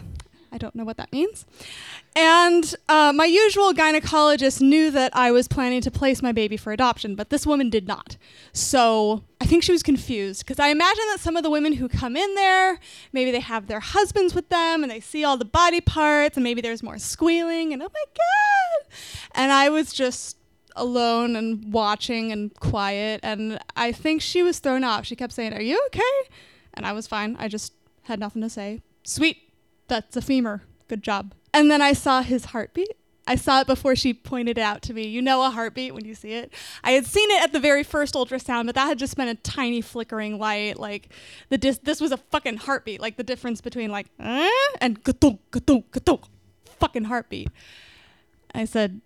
I 0.51 0.57
don't 0.57 0.75
know 0.75 0.83
what 0.83 0.97
that 0.97 1.11
means. 1.11 1.45
And 2.15 2.75
uh, 2.89 3.13
my 3.13 3.25
usual 3.25 3.73
gynecologist 3.73 4.61
knew 4.61 4.89
that 4.91 5.15
I 5.15 5.31
was 5.31 5.47
planning 5.47 5.81
to 5.81 5.91
place 5.91 6.21
my 6.21 6.31
baby 6.31 6.57
for 6.57 6.71
adoption, 6.73 7.15
but 7.15 7.29
this 7.29 7.45
woman 7.45 7.69
did 7.69 7.87
not. 7.87 8.17
So 8.53 9.23
I 9.39 9.45
think 9.45 9.63
she 9.63 9.71
was 9.71 9.83
confused 9.83 10.45
because 10.45 10.59
I 10.59 10.69
imagine 10.69 11.03
that 11.11 11.19
some 11.19 11.35
of 11.35 11.43
the 11.43 11.49
women 11.49 11.73
who 11.73 11.87
come 11.87 12.15
in 12.15 12.35
there, 12.35 12.79
maybe 13.13 13.31
they 13.31 13.39
have 13.39 13.67
their 13.67 13.79
husbands 13.79 14.33
with 14.33 14.49
them 14.49 14.83
and 14.83 14.91
they 14.91 14.99
see 14.99 15.23
all 15.23 15.37
the 15.37 15.45
body 15.45 15.81
parts, 15.81 16.37
and 16.37 16.43
maybe 16.43 16.61
there's 16.61 16.83
more 16.83 16.97
squealing, 16.97 17.73
and 17.73 17.83
oh 17.83 17.89
my 17.93 18.03
God. 18.15 18.93
And 19.33 19.51
I 19.51 19.69
was 19.69 19.93
just 19.93 20.37
alone 20.75 21.35
and 21.35 21.71
watching 21.73 22.31
and 22.31 22.53
quiet, 22.59 23.19
and 23.23 23.59
I 23.75 23.91
think 23.91 24.21
she 24.21 24.43
was 24.43 24.59
thrown 24.59 24.83
off. 24.83 25.05
She 25.05 25.15
kept 25.15 25.33
saying, 25.33 25.53
Are 25.53 25.61
you 25.61 25.81
okay? 25.87 26.29
And 26.73 26.85
I 26.85 26.93
was 26.93 27.07
fine. 27.07 27.35
I 27.39 27.47
just 27.47 27.73
had 28.03 28.19
nothing 28.19 28.41
to 28.41 28.49
say. 28.49 28.81
Sweet, 29.03 29.46
that's 29.87 30.15
a 30.15 30.21
femur. 30.21 30.63
Good 30.87 31.03
job. 31.03 31.33
And 31.53 31.71
then 31.71 31.81
I 31.81 31.93
saw 31.93 32.21
his 32.21 32.45
heartbeat. 32.45 32.95
I 33.27 33.35
saw 33.35 33.59
it 33.59 33.67
before 33.67 33.95
she 33.95 34.13
pointed 34.13 34.57
it 34.57 34.61
out 34.61 34.81
to 34.83 34.93
me. 34.93 35.05
You 35.05 35.21
know 35.21 35.43
a 35.43 35.49
heartbeat 35.49 35.93
when 35.93 36.05
you 36.05 36.15
see 36.15 36.31
it. 36.31 36.53
I 36.83 36.91
had 36.91 37.05
seen 37.05 37.29
it 37.31 37.43
at 37.43 37.51
the 37.51 37.59
very 37.59 37.83
first 37.83 38.13
ultrasound, 38.13 38.67
but 38.67 38.75
that 38.75 38.87
had 38.87 38.97
just 38.97 39.17
been 39.17 39.27
a 39.27 39.35
tiny 39.35 39.81
flickering 39.81 40.39
light. 40.39 40.79
Like 40.79 41.09
the 41.49 41.57
dis- 41.57 41.79
this 41.79 41.99
was 41.99 42.13
a 42.13 42.17
fucking 42.17 42.57
heartbeat. 42.57 43.01
Like 43.01 43.17
the 43.17 43.23
difference 43.23 43.59
between 43.59 43.91
like 43.91 44.07
eh? 44.19 44.49
and 44.79 45.03
gatunk 45.03 45.39
gatunk 45.51 45.83
gatunk, 45.91 46.23
fucking 46.79 47.03
heartbeat. 47.05 47.49
I 48.55 48.63
said, 48.63 49.01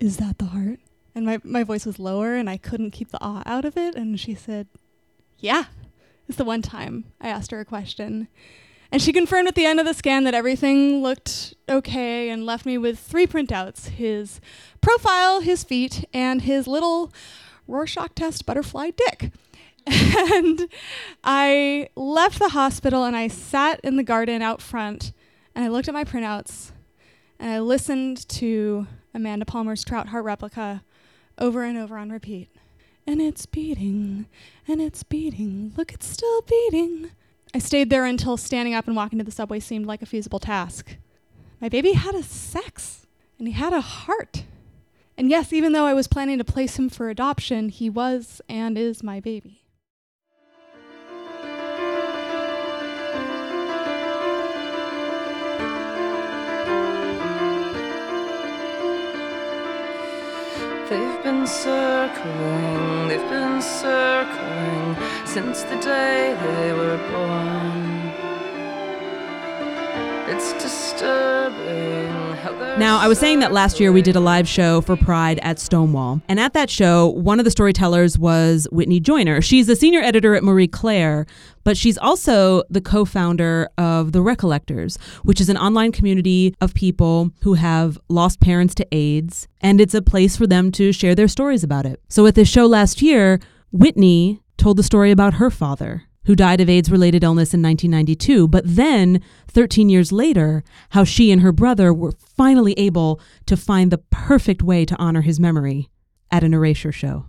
"Is 0.00 0.16
that 0.16 0.38
the 0.38 0.46
heart?" 0.46 0.80
And 1.14 1.24
my 1.24 1.38
my 1.44 1.62
voice 1.62 1.86
was 1.86 2.00
lower, 2.00 2.34
and 2.34 2.50
I 2.50 2.56
couldn't 2.56 2.90
keep 2.90 3.12
the 3.12 3.18
ah 3.20 3.44
out 3.46 3.64
of 3.64 3.76
it. 3.76 3.94
And 3.94 4.18
she 4.18 4.34
said, 4.34 4.66
"Yeah." 5.38 5.66
It's 6.28 6.36
the 6.36 6.44
one 6.44 6.60
time 6.60 7.04
I 7.20 7.28
asked 7.28 7.52
her 7.52 7.60
a 7.60 7.64
question. 7.64 8.28
And 8.90 9.02
she 9.02 9.12
confirmed 9.12 9.48
at 9.48 9.54
the 9.54 9.66
end 9.66 9.80
of 9.80 9.86
the 9.86 9.92
scan 9.92 10.24
that 10.24 10.34
everything 10.34 11.02
looked 11.02 11.54
okay 11.68 12.30
and 12.30 12.46
left 12.46 12.64
me 12.64 12.78
with 12.78 12.98
three 12.98 13.26
printouts 13.26 13.88
his 13.88 14.40
profile, 14.80 15.40
his 15.40 15.62
feet, 15.62 16.06
and 16.14 16.42
his 16.42 16.66
little 16.66 17.12
Rorschach 17.66 18.14
test 18.14 18.46
butterfly 18.46 18.90
dick. 18.90 19.32
And 19.90 20.68
I 21.24 21.88
left 21.96 22.38
the 22.38 22.50
hospital 22.50 23.04
and 23.04 23.16
I 23.16 23.28
sat 23.28 23.80
in 23.82 23.96
the 23.96 24.02
garden 24.02 24.42
out 24.42 24.60
front 24.60 25.12
and 25.54 25.64
I 25.64 25.68
looked 25.68 25.88
at 25.88 25.94
my 25.94 26.04
printouts 26.04 26.72
and 27.38 27.50
I 27.50 27.60
listened 27.60 28.28
to 28.28 28.86
Amanda 29.14 29.46
Palmer's 29.46 29.84
Trout 29.84 30.08
Heart 30.08 30.24
replica 30.24 30.82
over 31.38 31.62
and 31.62 31.78
over 31.78 31.96
on 31.96 32.10
repeat. 32.10 32.50
And 33.06 33.22
it's 33.22 33.46
beating, 33.46 34.26
and 34.66 34.82
it's 34.82 35.02
beating. 35.02 35.72
Look, 35.76 35.94
it's 35.94 36.06
still 36.06 36.42
beating. 36.42 37.10
I 37.54 37.58
stayed 37.58 37.88
there 37.88 38.04
until 38.04 38.36
standing 38.36 38.74
up 38.74 38.86
and 38.86 38.94
walking 38.94 39.18
to 39.18 39.24
the 39.24 39.30
subway 39.30 39.58
seemed 39.60 39.86
like 39.86 40.02
a 40.02 40.06
feasible 40.06 40.38
task. 40.38 40.96
My 41.60 41.68
baby 41.68 41.92
had 41.92 42.14
a 42.14 42.22
sex, 42.22 43.06
and 43.38 43.48
he 43.48 43.54
had 43.54 43.72
a 43.72 43.80
heart. 43.80 44.44
And 45.16 45.30
yes, 45.30 45.52
even 45.52 45.72
though 45.72 45.86
I 45.86 45.94
was 45.94 46.06
planning 46.06 46.38
to 46.38 46.44
place 46.44 46.78
him 46.78 46.88
for 46.88 47.08
adoption, 47.08 47.70
he 47.70 47.90
was 47.90 48.40
and 48.48 48.76
is 48.78 49.02
my 49.02 49.18
baby. 49.18 49.62
They've 60.88 61.22
circling, 61.48 63.08
they've 63.08 63.30
been 63.30 63.62
circling 63.62 64.96
since 65.24 65.62
the 65.62 65.76
day 65.80 66.36
they 66.44 66.72
were 66.72 66.98
born. 67.10 68.12
It's 70.28 70.52
disturbing 70.62 72.17
Now, 72.78 72.98
I 72.98 73.08
was 73.08 73.18
saying 73.18 73.40
that 73.40 73.52
last 73.52 73.80
year 73.80 73.90
we 73.90 74.02
did 74.02 74.14
a 74.14 74.20
live 74.20 74.46
show 74.46 74.80
for 74.80 74.96
Pride 74.96 75.40
at 75.42 75.58
Stonewall. 75.58 76.22
And 76.28 76.38
at 76.38 76.52
that 76.52 76.70
show, 76.70 77.08
one 77.08 77.40
of 77.40 77.44
the 77.44 77.50
storytellers 77.50 78.18
was 78.18 78.68
Whitney 78.70 79.00
Joiner. 79.00 79.40
She's 79.40 79.66
the 79.66 79.74
senior 79.74 80.00
editor 80.00 80.34
at 80.34 80.44
Marie 80.44 80.68
Claire, 80.68 81.26
but 81.64 81.76
she's 81.76 81.98
also 81.98 82.62
the 82.70 82.80
co 82.80 83.04
founder 83.04 83.68
of 83.78 84.12
The 84.12 84.22
Recollectors, 84.22 84.96
which 85.24 85.40
is 85.40 85.48
an 85.48 85.56
online 85.56 85.90
community 85.90 86.54
of 86.60 86.72
people 86.74 87.30
who 87.42 87.54
have 87.54 87.98
lost 88.08 88.40
parents 88.40 88.74
to 88.76 88.86
AIDS. 88.92 89.48
And 89.60 89.80
it's 89.80 89.94
a 89.94 90.02
place 90.02 90.36
for 90.36 90.46
them 90.46 90.70
to 90.72 90.92
share 90.92 91.14
their 91.14 91.28
stories 91.28 91.64
about 91.64 91.86
it. 91.86 92.00
So 92.08 92.26
at 92.26 92.36
this 92.36 92.48
show 92.48 92.66
last 92.66 93.02
year, 93.02 93.40
Whitney 93.72 94.40
told 94.56 94.76
the 94.76 94.82
story 94.82 95.10
about 95.10 95.34
her 95.34 95.50
father. 95.50 96.07
Who 96.24 96.34
died 96.36 96.60
of 96.60 96.68
AIDS 96.68 96.90
related 96.90 97.24
illness 97.24 97.54
in 97.54 97.62
1992, 97.62 98.48
but 98.48 98.64
then 98.66 99.22
13 99.48 99.88
years 99.88 100.12
later, 100.12 100.62
how 100.90 101.04
she 101.04 101.30
and 101.30 101.40
her 101.40 101.52
brother 101.52 101.92
were 101.92 102.12
finally 102.12 102.74
able 102.78 103.20
to 103.46 103.56
find 103.56 103.90
the 103.90 103.98
perfect 103.98 104.62
way 104.62 104.84
to 104.84 104.96
honor 104.96 105.22
his 105.22 105.40
memory 105.40 105.88
at 106.30 106.44
an 106.44 106.52
erasure 106.52 106.92
show. 106.92 107.24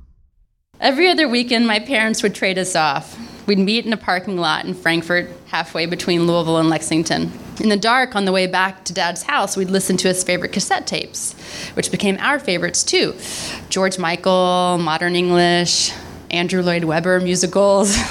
Every 0.82 1.10
other 1.10 1.28
weekend, 1.28 1.68
my 1.68 1.80
parents 1.80 2.24
would 2.24 2.34
trade 2.34 2.58
us 2.58 2.74
off. 2.74 3.18
We'd 3.46 3.60
meet 3.60 3.86
in 3.86 3.92
a 3.92 3.98
parking 3.98 4.38
lot 4.38 4.64
in 4.64 4.74
Frankfort, 4.74 5.30
halfway 5.48 5.86
between 5.86 6.26
Louisville 6.26 6.58
and 6.58 6.70
Lexington. 6.70 7.34
In 7.60 7.68
the 7.68 7.76
dark, 7.76 8.16
on 8.16 8.24
the 8.24 8.32
way 8.32 8.48
back 8.48 8.86
to 8.86 8.94
Dad's 8.94 9.24
house, 9.24 9.58
we'd 9.58 9.70
listen 9.70 9.98
to 9.98 10.08
his 10.08 10.24
favorite 10.24 10.54
cassette 10.54 10.88
tapes, 10.88 11.34
which 11.74 11.92
became 11.92 12.18
our 12.20 12.40
favorites 12.40 12.84
too 12.84 13.14
George 13.68 14.00
Michael, 14.00 14.78
Modern 14.80 15.18
English, 15.18 15.92
Andrew 16.32 16.62
Lloyd 16.62 16.84
Webber 16.84 17.20
musicals, 17.20 17.96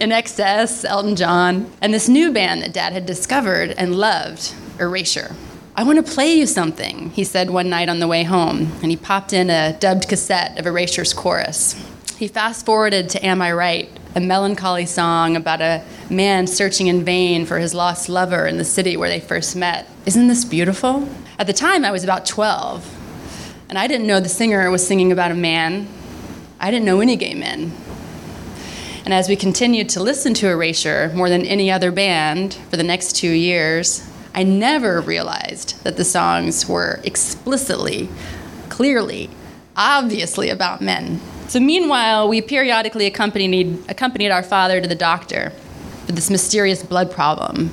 INXS, 0.00 0.84
Elton 0.84 1.16
John, 1.16 1.70
and 1.80 1.94
this 1.94 2.08
new 2.08 2.32
band 2.32 2.62
that 2.62 2.72
Dad 2.72 2.92
had 2.92 3.06
discovered 3.06 3.70
and 3.78 3.94
loved, 3.94 4.54
Erasure. 4.78 5.36
I 5.74 5.84
want 5.84 6.04
to 6.04 6.12
play 6.12 6.34
you 6.34 6.46
something, 6.46 7.10
he 7.10 7.24
said 7.24 7.50
one 7.50 7.70
night 7.70 7.88
on 7.88 7.98
the 7.98 8.08
way 8.08 8.24
home, 8.24 8.72
and 8.82 8.90
he 8.90 8.96
popped 8.96 9.32
in 9.32 9.48
a 9.48 9.76
dubbed 9.78 10.08
cassette 10.08 10.58
of 10.58 10.66
Erasure's 10.66 11.14
chorus. 11.14 11.74
He 12.18 12.28
fast 12.28 12.66
forwarded 12.66 13.08
to 13.10 13.24
Am 13.24 13.40
I 13.40 13.52
Right, 13.52 13.88
a 14.14 14.20
melancholy 14.20 14.86
song 14.86 15.34
about 15.36 15.60
a 15.60 15.82
man 16.10 16.46
searching 16.46 16.88
in 16.88 17.04
vain 17.04 17.46
for 17.46 17.58
his 17.58 17.74
lost 17.74 18.08
lover 18.08 18.46
in 18.46 18.58
the 18.58 18.64
city 18.64 18.96
where 18.96 19.08
they 19.08 19.20
first 19.20 19.56
met. 19.56 19.88
Isn't 20.04 20.28
this 20.28 20.44
beautiful? 20.44 21.08
At 21.38 21.46
the 21.46 21.52
time, 21.52 21.84
I 21.84 21.90
was 21.90 22.04
about 22.04 22.26
12, 22.26 23.64
and 23.70 23.78
I 23.78 23.86
didn't 23.86 24.06
know 24.06 24.20
the 24.20 24.28
singer 24.28 24.70
was 24.70 24.86
singing 24.86 25.10
about 25.10 25.30
a 25.30 25.34
man. 25.34 25.88
I 26.62 26.70
didn't 26.70 26.86
know 26.86 27.00
any 27.00 27.16
gay 27.16 27.34
men. 27.34 27.72
And 29.04 29.12
as 29.12 29.28
we 29.28 29.34
continued 29.34 29.88
to 29.90 30.00
listen 30.00 30.32
to 30.34 30.48
Erasure 30.48 31.10
more 31.12 31.28
than 31.28 31.44
any 31.44 31.72
other 31.72 31.90
band 31.90 32.54
for 32.70 32.76
the 32.76 32.84
next 32.84 33.16
two 33.16 33.32
years, 33.32 34.08
I 34.32 34.44
never 34.44 35.00
realized 35.00 35.82
that 35.82 35.96
the 35.96 36.04
songs 36.04 36.68
were 36.68 37.00
explicitly, 37.02 38.08
clearly, 38.68 39.28
obviously 39.76 40.50
about 40.50 40.80
men. 40.80 41.20
So 41.48 41.58
meanwhile, 41.58 42.28
we 42.28 42.40
periodically 42.40 43.06
accompanied, 43.06 43.82
accompanied 43.90 44.30
our 44.30 44.44
father 44.44 44.80
to 44.80 44.86
the 44.86 44.94
doctor 44.94 45.50
for 46.06 46.12
this 46.12 46.30
mysterious 46.30 46.84
blood 46.84 47.10
problem. 47.10 47.72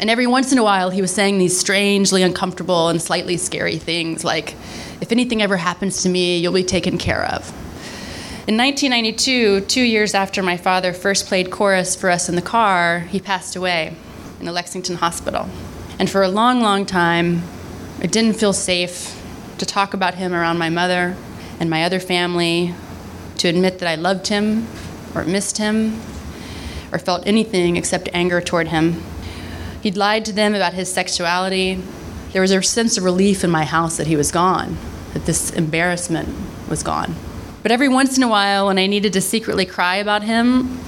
And 0.00 0.10
every 0.10 0.26
once 0.26 0.50
in 0.50 0.58
a 0.58 0.64
while, 0.64 0.90
he 0.90 1.00
was 1.00 1.14
saying 1.14 1.38
these 1.38 1.56
strangely 1.56 2.24
uncomfortable 2.24 2.88
and 2.88 3.00
slightly 3.00 3.36
scary 3.36 3.78
things 3.78 4.24
like, 4.24 4.54
if 5.00 5.12
anything 5.12 5.40
ever 5.40 5.56
happens 5.56 6.02
to 6.02 6.08
me, 6.08 6.38
you'll 6.38 6.52
be 6.52 6.64
taken 6.64 6.98
care 6.98 7.24
of. 7.26 7.63
In 8.46 8.58
1992, 8.58 9.62
two 9.62 9.80
years 9.80 10.12
after 10.12 10.42
my 10.42 10.58
father 10.58 10.92
first 10.92 11.26
played 11.26 11.50
chorus 11.50 11.96
for 11.96 12.10
us 12.10 12.28
in 12.28 12.36
the 12.36 12.42
car, 12.42 13.00
he 13.00 13.18
passed 13.18 13.56
away 13.56 13.96
in 14.38 14.46
a 14.46 14.52
Lexington 14.52 14.96
hospital. 14.96 15.48
And 15.98 16.10
for 16.10 16.22
a 16.22 16.28
long, 16.28 16.60
long 16.60 16.84
time, 16.84 17.42
I 18.02 18.06
didn't 18.06 18.34
feel 18.34 18.52
safe 18.52 19.18
to 19.56 19.64
talk 19.64 19.94
about 19.94 20.16
him 20.16 20.34
around 20.34 20.58
my 20.58 20.68
mother 20.68 21.16
and 21.58 21.70
my 21.70 21.84
other 21.84 21.98
family, 21.98 22.74
to 23.38 23.48
admit 23.48 23.78
that 23.78 23.88
I 23.88 23.94
loved 23.94 24.26
him 24.26 24.66
or 25.14 25.24
missed 25.24 25.56
him 25.56 26.02
or 26.92 26.98
felt 26.98 27.26
anything 27.26 27.78
except 27.78 28.10
anger 28.12 28.42
toward 28.42 28.68
him. 28.68 29.02
He'd 29.80 29.96
lied 29.96 30.26
to 30.26 30.34
them 30.34 30.54
about 30.54 30.74
his 30.74 30.92
sexuality. 30.92 31.82
There 32.34 32.42
was 32.42 32.50
a 32.50 32.62
sense 32.62 32.98
of 32.98 33.04
relief 33.04 33.42
in 33.42 33.50
my 33.50 33.64
house 33.64 33.96
that 33.96 34.06
he 34.06 34.16
was 34.16 34.30
gone, 34.30 34.76
that 35.14 35.24
this 35.24 35.48
embarrassment 35.48 36.28
was 36.68 36.82
gone. 36.82 37.14
But 37.64 37.72
every 37.72 37.88
once 37.88 38.18
in 38.18 38.22
a 38.22 38.28
while, 38.28 38.66
when 38.66 38.78
I 38.78 38.86
needed 38.86 39.14
to 39.14 39.22
secretly 39.22 39.64
cry 39.64 39.96
about 39.96 40.22
him, 40.22 40.78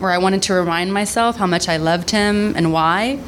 or 0.00 0.10
I 0.10 0.16
wanted 0.16 0.40
to 0.44 0.54
remind 0.54 0.90
myself 0.90 1.36
how 1.36 1.46
much 1.46 1.68
I 1.68 1.76
loved 1.76 2.10
him 2.10 2.56
and 2.56 2.72
why, 2.72 3.20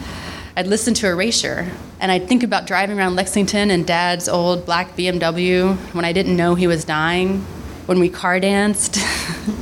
I'd 0.56 0.68
listen 0.68 0.94
to 0.94 1.08
Erasure 1.08 1.70
and 2.00 2.10
I'd 2.10 2.26
think 2.28 2.42
about 2.42 2.66
driving 2.66 2.98
around 2.98 3.14
Lexington 3.14 3.70
in 3.70 3.84
dad's 3.84 4.26
old 4.26 4.64
black 4.64 4.96
BMW 4.96 5.76
when 5.92 6.06
I 6.06 6.14
didn't 6.14 6.34
know 6.34 6.54
he 6.54 6.66
was 6.66 6.86
dying, 6.86 7.40
when 7.84 8.00
we 8.00 8.08
car 8.08 8.40
danced 8.40 8.96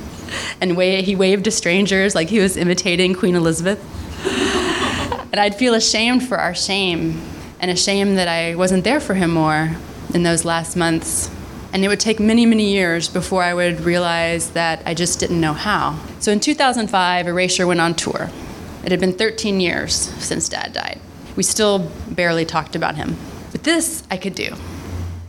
and 0.60 0.76
wa- 0.76 1.02
he 1.02 1.16
waved 1.16 1.42
to 1.42 1.50
strangers 1.50 2.14
like 2.14 2.28
he 2.28 2.38
was 2.38 2.56
imitating 2.56 3.12
Queen 3.12 3.34
Elizabeth. 3.34 3.80
and 5.32 5.40
I'd 5.40 5.56
feel 5.56 5.74
ashamed 5.74 6.28
for 6.28 6.38
our 6.38 6.54
shame 6.54 7.20
and 7.58 7.72
ashamed 7.72 8.18
that 8.18 8.28
I 8.28 8.54
wasn't 8.54 8.84
there 8.84 9.00
for 9.00 9.14
him 9.14 9.32
more 9.32 9.72
in 10.14 10.22
those 10.22 10.44
last 10.44 10.76
months. 10.76 11.28
And 11.72 11.84
it 11.84 11.88
would 11.88 12.00
take 12.00 12.20
many, 12.20 12.44
many 12.44 12.70
years 12.70 13.08
before 13.08 13.42
I 13.42 13.54
would 13.54 13.80
realize 13.80 14.50
that 14.50 14.82
I 14.84 14.92
just 14.92 15.18
didn't 15.18 15.40
know 15.40 15.54
how. 15.54 15.98
So 16.20 16.30
in 16.30 16.38
2005, 16.38 17.26
Erasure 17.26 17.66
went 17.66 17.80
on 17.80 17.94
tour. 17.94 18.30
It 18.84 18.90
had 18.90 19.00
been 19.00 19.14
13 19.14 19.60
years 19.60 19.94
since 19.94 20.48
dad 20.48 20.72
died. 20.72 21.00
We 21.34 21.42
still 21.42 21.90
barely 22.10 22.44
talked 22.44 22.76
about 22.76 22.96
him. 22.96 23.16
But 23.52 23.64
this 23.64 24.02
I 24.10 24.16
could 24.16 24.34
do. 24.34 24.54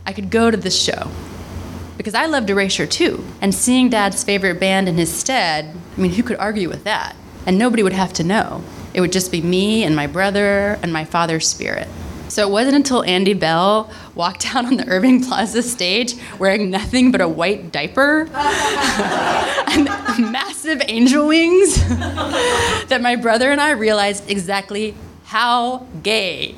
I 0.04 0.12
could 0.12 0.30
go 0.30 0.50
to 0.50 0.56
this 0.56 0.78
show. 0.78 1.10
Because 1.96 2.14
I 2.14 2.26
loved 2.26 2.50
Erasure 2.50 2.86
too. 2.86 3.24
And 3.40 3.54
seeing 3.54 3.88
dad's 3.88 4.22
favorite 4.22 4.60
band 4.60 4.88
in 4.88 4.96
his 4.96 5.12
stead, 5.12 5.74
I 5.96 6.00
mean, 6.00 6.12
who 6.12 6.22
could 6.22 6.36
argue 6.36 6.68
with 6.68 6.84
that? 6.84 7.16
And 7.46 7.58
nobody 7.58 7.82
would 7.82 7.92
have 7.92 8.12
to 8.14 8.24
know. 8.24 8.62
It 8.92 9.00
would 9.00 9.12
just 9.12 9.32
be 9.32 9.40
me 9.40 9.84
and 9.84 9.96
my 9.96 10.06
brother 10.06 10.78
and 10.82 10.92
my 10.92 11.04
father's 11.04 11.48
spirit. 11.48 11.88
So 12.28 12.46
it 12.46 12.50
wasn't 12.50 12.76
until 12.76 13.02
Andy 13.04 13.34
Bell 13.34 13.90
walked 14.14 14.46
out 14.54 14.64
on 14.64 14.76
the 14.76 14.86
Irving 14.88 15.22
Plaza 15.24 15.62
stage 15.62 16.14
wearing 16.38 16.70
nothing 16.70 17.12
but 17.12 17.20
a 17.20 17.28
white 17.28 17.72
diaper 17.72 18.28
and 18.34 19.84
massive 20.32 20.82
angel 20.88 21.28
wings 21.28 21.76
that 22.88 23.00
my 23.00 23.16
brother 23.16 23.50
and 23.50 23.60
I 23.60 23.70
realized 23.70 24.30
exactly 24.30 24.94
how 25.24 25.86
gay 26.02 26.54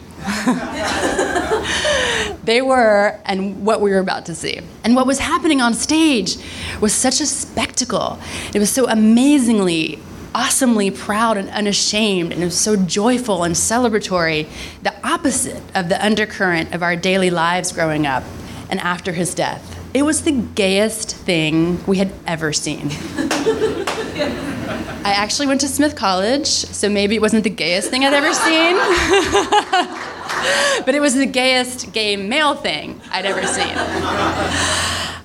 they 2.45 2.63
were 2.63 3.21
and 3.25 3.65
what 3.65 3.81
we 3.81 3.91
were 3.91 3.99
about 3.99 4.27
to 4.27 4.35
see. 4.35 4.61
And 4.85 4.97
what 4.97 5.07
was 5.07 5.19
happening 5.19 5.61
on 5.61 5.75
stage 5.75 6.37
was 6.81 6.93
such 6.95 7.21
a 7.21 7.27
spectacle. 7.27 8.19
It 8.55 8.59
was 8.59 8.71
so 8.71 8.89
amazingly 8.89 9.99
awesomely 10.35 10.91
proud 10.91 11.37
and 11.37 11.49
unashamed, 11.51 12.33
and 12.33 12.53
so 12.53 12.77
joyful 12.77 13.45
and 13.45 13.55
celebratory, 13.55 14.49
the 14.83 14.95
opposite 15.07 15.63
of 15.75 15.89
the 15.89 16.05
undercurrent 16.05 16.75
of 16.75 16.83
our 16.83 16.97
daily 16.97 17.31
lives 17.31 17.73
growing 17.73 18.07
up 18.07 18.25
and 18.69 18.81
after 18.81 19.13
his 19.13 19.35
death. 19.35 19.75
It 19.95 20.03
was 20.03 20.25
the 20.25 20.33
gayest 20.33 21.17
thing 21.17 21.83
we 21.87 21.99
had 21.99 22.13
ever 22.27 22.53
seen. 22.53 22.91
I 25.07 25.13
actually 25.13 25.47
went 25.47 25.63
to 25.63 25.69
Smith 25.69 25.95
College, 25.95 26.49
so 26.49 26.89
maybe 26.89 27.15
it 27.15 27.23
wasn't 27.23 27.45
the 27.45 27.51
gayest 27.51 27.91
thing 27.91 28.05
I'd 28.05 28.13
ever 28.13 28.35
seen. 28.35 28.77
but 30.85 30.95
it 30.95 31.01
was 31.01 31.15
the 31.15 31.27
gayest 31.27 31.93
gay 31.93 32.17
male 32.17 32.55
thing 32.55 33.01
I'd 33.11 33.25
ever 33.25 33.47
seen. 33.47 33.75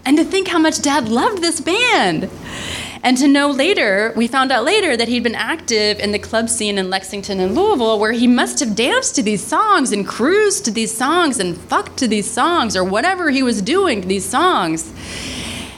And 0.05 0.17
to 0.17 0.23
think 0.23 0.47
how 0.47 0.59
much 0.59 0.81
dad 0.81 1.09
loved 1.09 1.41
this 1.41 1.59
band. 1.59 2.29
And 3.03 3.17
to 3.17 3.27
know 3.27 3.49
later, 3.49 4.13
we 4.15 4.27
found 4.27 4.51
out 4.51 4.63
later 4.63 4.95
that 4.95 5.07
he'd 5.07 5.23
been 5.23 5.33
active 5.33 5.99
in 5.99 6.11
the 6.11 6.19
club 6.19 6.49
scene 6.49 6.77
in 6.77 6.91
Lexington 6.91 7.39
and 7.39 7.55
Louisville, 7.55 7.99
where 7.99 8.11
he 8.11 8.27
must 8.27 8.59
have 8.59 8.75
danced 8.75 9.15
to 9.15 9.23
these 9.23 9.43
songs 9.43 9.91
and 9.91 10.07
cruised 10.07 10.65
to 10.65 10.71
these 10.71 10.95
songs 10.95 11.39
and 11.39 11.57
fucked 11.57 11.97
to 11.97 12.07
these 12.07 12.29
songs 12.29 12.75
or 12.75 12.83
whatever 12.83 13.31
he 13.31 13.41
was 13.41 13.61
doing 13.61 14.01
to 14.01 14.07
these 14.07 14.25
songs. 14.25 14.90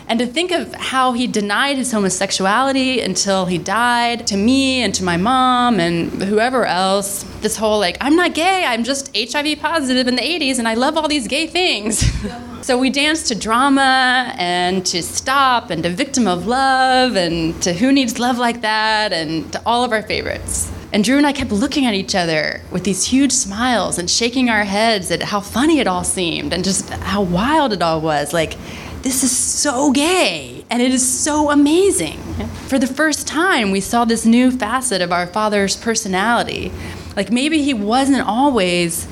And 0.07 0.19
to 0.19 0.25
think 0.25 0.51
of 0.51 0.73
how 0.75 1.13
he 1.13 1.27
denied 1.27 1.77
his 1.77 1.91
homosexuality 1.91 2.99
until 2.99 3.45
he 3.45 3.57
died 3.57 4.27
to 4.27 4.37
me 4.37 4.81
and 4.81 4.93
to 4.95 5.03
my 5.03 5.17
mom 5.17 5.79
and 5.79 6.11
whoever 6.23 6.65
else. 6.65 7.23
This 7.41 7.57
whole 7.57 7.79
like, 7.79 7.97
I'm 8.01 8.15
not 8.15 8.33
gay, 8.33 8.65
I'm 8.65 8.83
just 8.83 9.15
HIV 9.15 9.59
positive 9.59 10.07
in 10.07 10.15
the 10.15 10.21
80s 10.21 10.59
and 10.59 10.67
I 10.67 10.73
love 10.73 10.97
all 10.97 11.07
these 11.07 11.27
gay 11.27 11.47
things. 11.47 12.03
so 12.61 12.77
we 12.77 12.89
danced 12.89 13.27
to 13.29 13.35
drama 13.35 14.33
and 14.37 14.85
to 14.87 15.01
Stop 15.01 15.69
and 15.69 15.83
to 15.83 15.89
Victim 15.89 16.27
of 16.27 16.47
Love 16.47 17.15
and 17.15 17.61
to 17.63 17.73
Who 17.73 17.91
Needs 17.91 18.19
Love 18.19 18.37
Like 18.37 18.61
That 18.61 19.13
and 19.13 19.51
to 19.53 19.61
all 19.65 19.83
of 19.83 19.91
our 19.91 20.03
favorites. 20.03 20.71
And 20.93 21.03
Drew 21.03 21.17
and 21.17 21.25
I 21.25 21.33
kept 21.33 21.51
looking 21.51 21.87
at 21.87 21.95
each 21.95 22.13
other 22.13 22.61
with 22.69 22.83
these 22.83 23.03
huge 23.03 23.31
smiles 23.31 23.97
and 23.97 24.07
shaking 24.07 24.49
our 24.49 24.63
heads 24.63 25.09
at 25.09 25.23
how 25.23 25.39
funny 25.39 25.79
it 25.79 25.87
all 25.87 26.03
seemed 26.03 26.53
and 26.53 26.63
just 26.63 26.87
how 26.91 27.23
wild 27.23 27.73
it 27.73 27.81
all 27.81 27.99
was. 27.99 28.31
Like, 28.31 28.55
this 29.03 29.21
is 29.21 29.37
so 29.37 29.91
gay 29.91 30.65
and 30.69 30.81
it 30.81 30.93
is 30.93 31.07
so 31.07 31.51
amazing. 31.51 32.19
For 32.67 32.79
the 32.79 32.87
first 32.87 33.27
time, 33.27 33.69
we 33.69 33.81
saw 33.81 34.05
this 34.05 34.25
new 34.25 34.49
facet 34.49 35.01
of 35.01 35.11
our 35.11 35.27
father's 35.27 35.75
personality. 35.75 36.71
Like 37.15 37.29
maybe 37.29 37.61
he 37.61 37.73
wasn't 37.73 38.25
always 38.25 39.07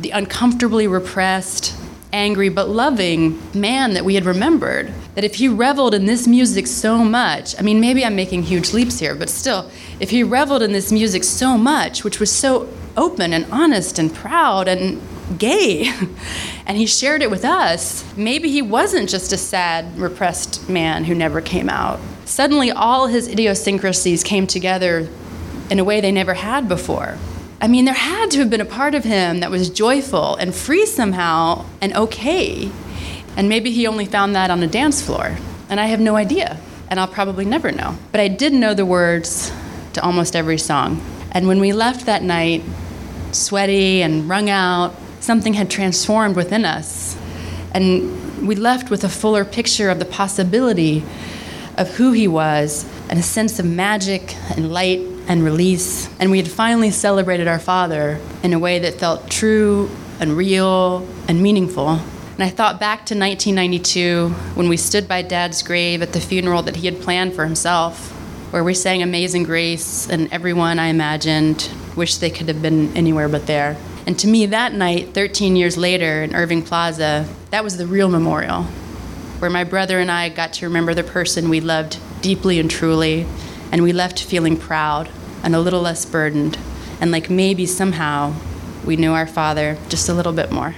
the 0.00 0.10
uncomfortably 0.10 0.86
repressed, 0.88 1.74
angry, 2.10 2.48
but 2.48 2.70
loving 2.70 3.40
man 3.54 3.92
that 3.92 4.04
we 4.04 4.14
had 4.14 4.24
remembered. 4.24 4.92
That 5.14 5.24
if 5.24 5.34
he 5.34 5.46
reveled 5.46 5.94
in 5.94 6.06
this 6.06 6.26
music 6.26 6.66
so 6.66 7.04
much, 7.04 7.58
I 7.58 7.62
mean, 7.62 7.80
maybe 7.80 8.04
I'm 8.04 8.16
making 8.16 8.44
huge 8.44 8.72
leaps 8.72 8.98
here, 8.98 9.14
but 9.14 9.28
still, 9.28 9.70
if 10.00 10.08
he 10.10 10.22
reveled 10.22 10.62
in 10.62 10.72
this 10.72 10.90
music 10.90 11.22
so 11.22 11.58
much, 11.58 12.02
which 12.02 12.18
was 12.18 12.32
so 12.32 12.68
open 12.96 13.32
and 13.32 13.44
honest 13.52 13.98
and 13.98 14.14
proud 14.14 14.68
and 14.68 15.00
gay 15.36 15.92
and 16.66 16.76
he 16.76 16.86
shared 16.86 17.22
it 17.22 17.30
with 17.30 17.44
us, 17.44 18.04
maybe 18.16 18.50
he 18.50 18.62
wasn't 18.62 19.08
just 19.08 19.32
a 19.32 19.36
sad, 19.36 19.98
repressed 19.98 20.68
man 20.68 21.04
who 21.04 21.14
never 21.14 21.40
came 21.40 21.68
out. 21.68 22.00
Suddenly, 22.24 22.70
all 22.70 23.06
his 23.06 23.28
idiosyncrasies 23.28 24.22
came 24.22 24.46
together 24.46 25.08
in 25.70 25.78
a 25.78 25.84
way 25.84 26.00
they 26.00 26.12
never 26.12 26.34
had 26.34 26.68
before. 26.68 27.18
I 27.60 27.66
mean, 27.66 27.84
there 27.84 27.94
had 27.94 28.30
to 28.32 28.38
have 28.38 28.50
been 28.50 28.60
a 28.60 28.66
part 28.66 28.94
of 28.94 29.04
him 29.04 29.40
that 29.40 29.50
was 29.50 29.68
joyful 29.68 30.36
and 30.36 30.54
free 30.54 30.86
somehow 30.86 31.66
and 31.80 31.94
okay. 31.94 32.70
And 33.36 33.48
maybe 33.48 33.72
he 33.72 33.86
only 33.86 34.06
found 34.06 34.34
that 34.36 34.50
on 34.50 34.62
a 34.62 34.66
dance 34.66 35.02
floor. 35.02 35.36
And 35.68 35.80
I 35.80 35.86
have 35.86 36.00
no 36.00 36.16
idea. 36.16 36.58
And 36.88 37.00
I'll 37.00 37.08
probably 37.08 37.44
never 37.44 37.72
know. 37.72 37.96
But 38.12 38.20
I 38.20 38.28
did 38.28 38.52
know 38.52 38.74
the 38.74 38.86
words 38.86 39.52
to 39.94 40.02
almost 40.02 40.36
every 40.36 40.58
song. 40.58 41.02
And 41.32 41.46
when 41.46 41.60
we 41.60 41.72
left 41.72 42.06
that 42.06 42.22
night, 42.22 42.62
sweaty 43.32 44.02
and 44.02 44.28
wrung 44.28 44.48
out, 44.48 44.94
something 45.20 45.54
had 45.54 45.70
transformed 45.70 46.36
within 46.36 46.64
us. 46.64 47.16
And 47.72 48.46
we 48.46 48.54
left 48.54 48.90
with 48.90 49.04
a 49.04 49.08
fuller 49.08 49.44
picture 49.44 49.90
of 49.90 49.98
the 49.98 50.04
possibility 50.04 51.04
of 51.76 51.88
who 51.96 52.12
he 52.12 52.26
was 52.26 52.84
and 53.08 53.18
a 53.18 53.22
sense 53.22 53.58
of 53.58 53.66
magic 53.66 54.34
and 54.56 54.72
light 54.72 55.00
and 55.28 55.44
release. 55.44 56.08
And 56.18 56.30
we 56.30 56.38
had 56.38 56.48
finally 56.48 56.90
celebrated 56.90 57.46
our 57.46 57.58
father 57.58 58.20
in 58.42 58.52
a 58.52 58.58
way 58.58 58.78
that 58.80 58.94
felt 58.94 59.30
true 59.30 59.90
and 60.20 60.36
real 60.36 61.06
and 61.28 61.42
meaningful. 61.42 61.88
And 61.88 62.44
I 62.44 62.48
thought 62.48 62.80
back 62.80 62.98
to 63.06 63.14
1992 63.14 64.28
when 64.54 64.68
we 64.68 64.76
stood 64.76 65.08
by 65.08 65.22
Dad's 65.22 65.62
grave 65.62 66.02
at 66.02 66.12
the 66.12 66.20
funeral 66.20 66.62
that 66.62 66.76
he 66.76 66.86
had 66.86 67.00
planned 67.00 67.34
for 67.34 67.44
himself, 67.44 68.10
where 68.52 68.64
we 68.64 68.74
sang 68.74 69.02
Amazing 69.02 69.42
Grace, 69.42 70.08
and 70.08 70.32
everyone 70.32 70.78
I 70.78 70.86
imagined 70.86 71.68
wished 71.96 72.20
they 72.20 72.30
could 72.30 72.48
have 72.48 72.62
been 72.62 72.96
anywhere 72.96 73.28
but 73.28 73.46
there. 73.46 73.76
And 74.08 74.18
to 74.20 74.26
me, 74.26 74.46
that 74.46 74.72
night, 74.72 75.12
13 75.12 75.54
years 75.54 75.76
later 75.76 76.22
in 76.22 76.34
Irving 76.34 76.62
Plaza, 76.62 77.28
that 77.50 77.62
was 77.62 77.76
the 77.76 77.86
real 77.86 78.08
memorial, 78.08 78.62
where 79.38 79.50
my 79.50 79.64
brother 79.64 79.98
and 79.98 80.10
I 80.10 80.30
got 80.30 80.54
to 80.54 80.66
remember 80.66 80.94
the 80.94 81.04
person 81.04 81.50
we 81.50 81.60
loved 81.60 81.98
deeply 82.22 82.58
and 82.58 82.70
truly, 82.70 83.26
and 83.70 83.82
we 83.82 83.92
left 83.92 84.24
feeling 84.24 84.56
proud 84.56 85.10
and 85.42 85.54
a 85.54 85.60
little 85.60 85.82
less 85.82 86.06
burdened, 86.06 86.56
and 87.02 87.10
like 87.10 87.28
maybe 87.28 87.66
somehow 87.66 88.32
we 88.86 88.96
knew 88.96 89.12
our 89.12 89.26
father 89.26 89.76
just 89.90 90.08
a 90.08 90.14
little 90.14 90.32
bit 90.32 90.50
more. 90.50 90.74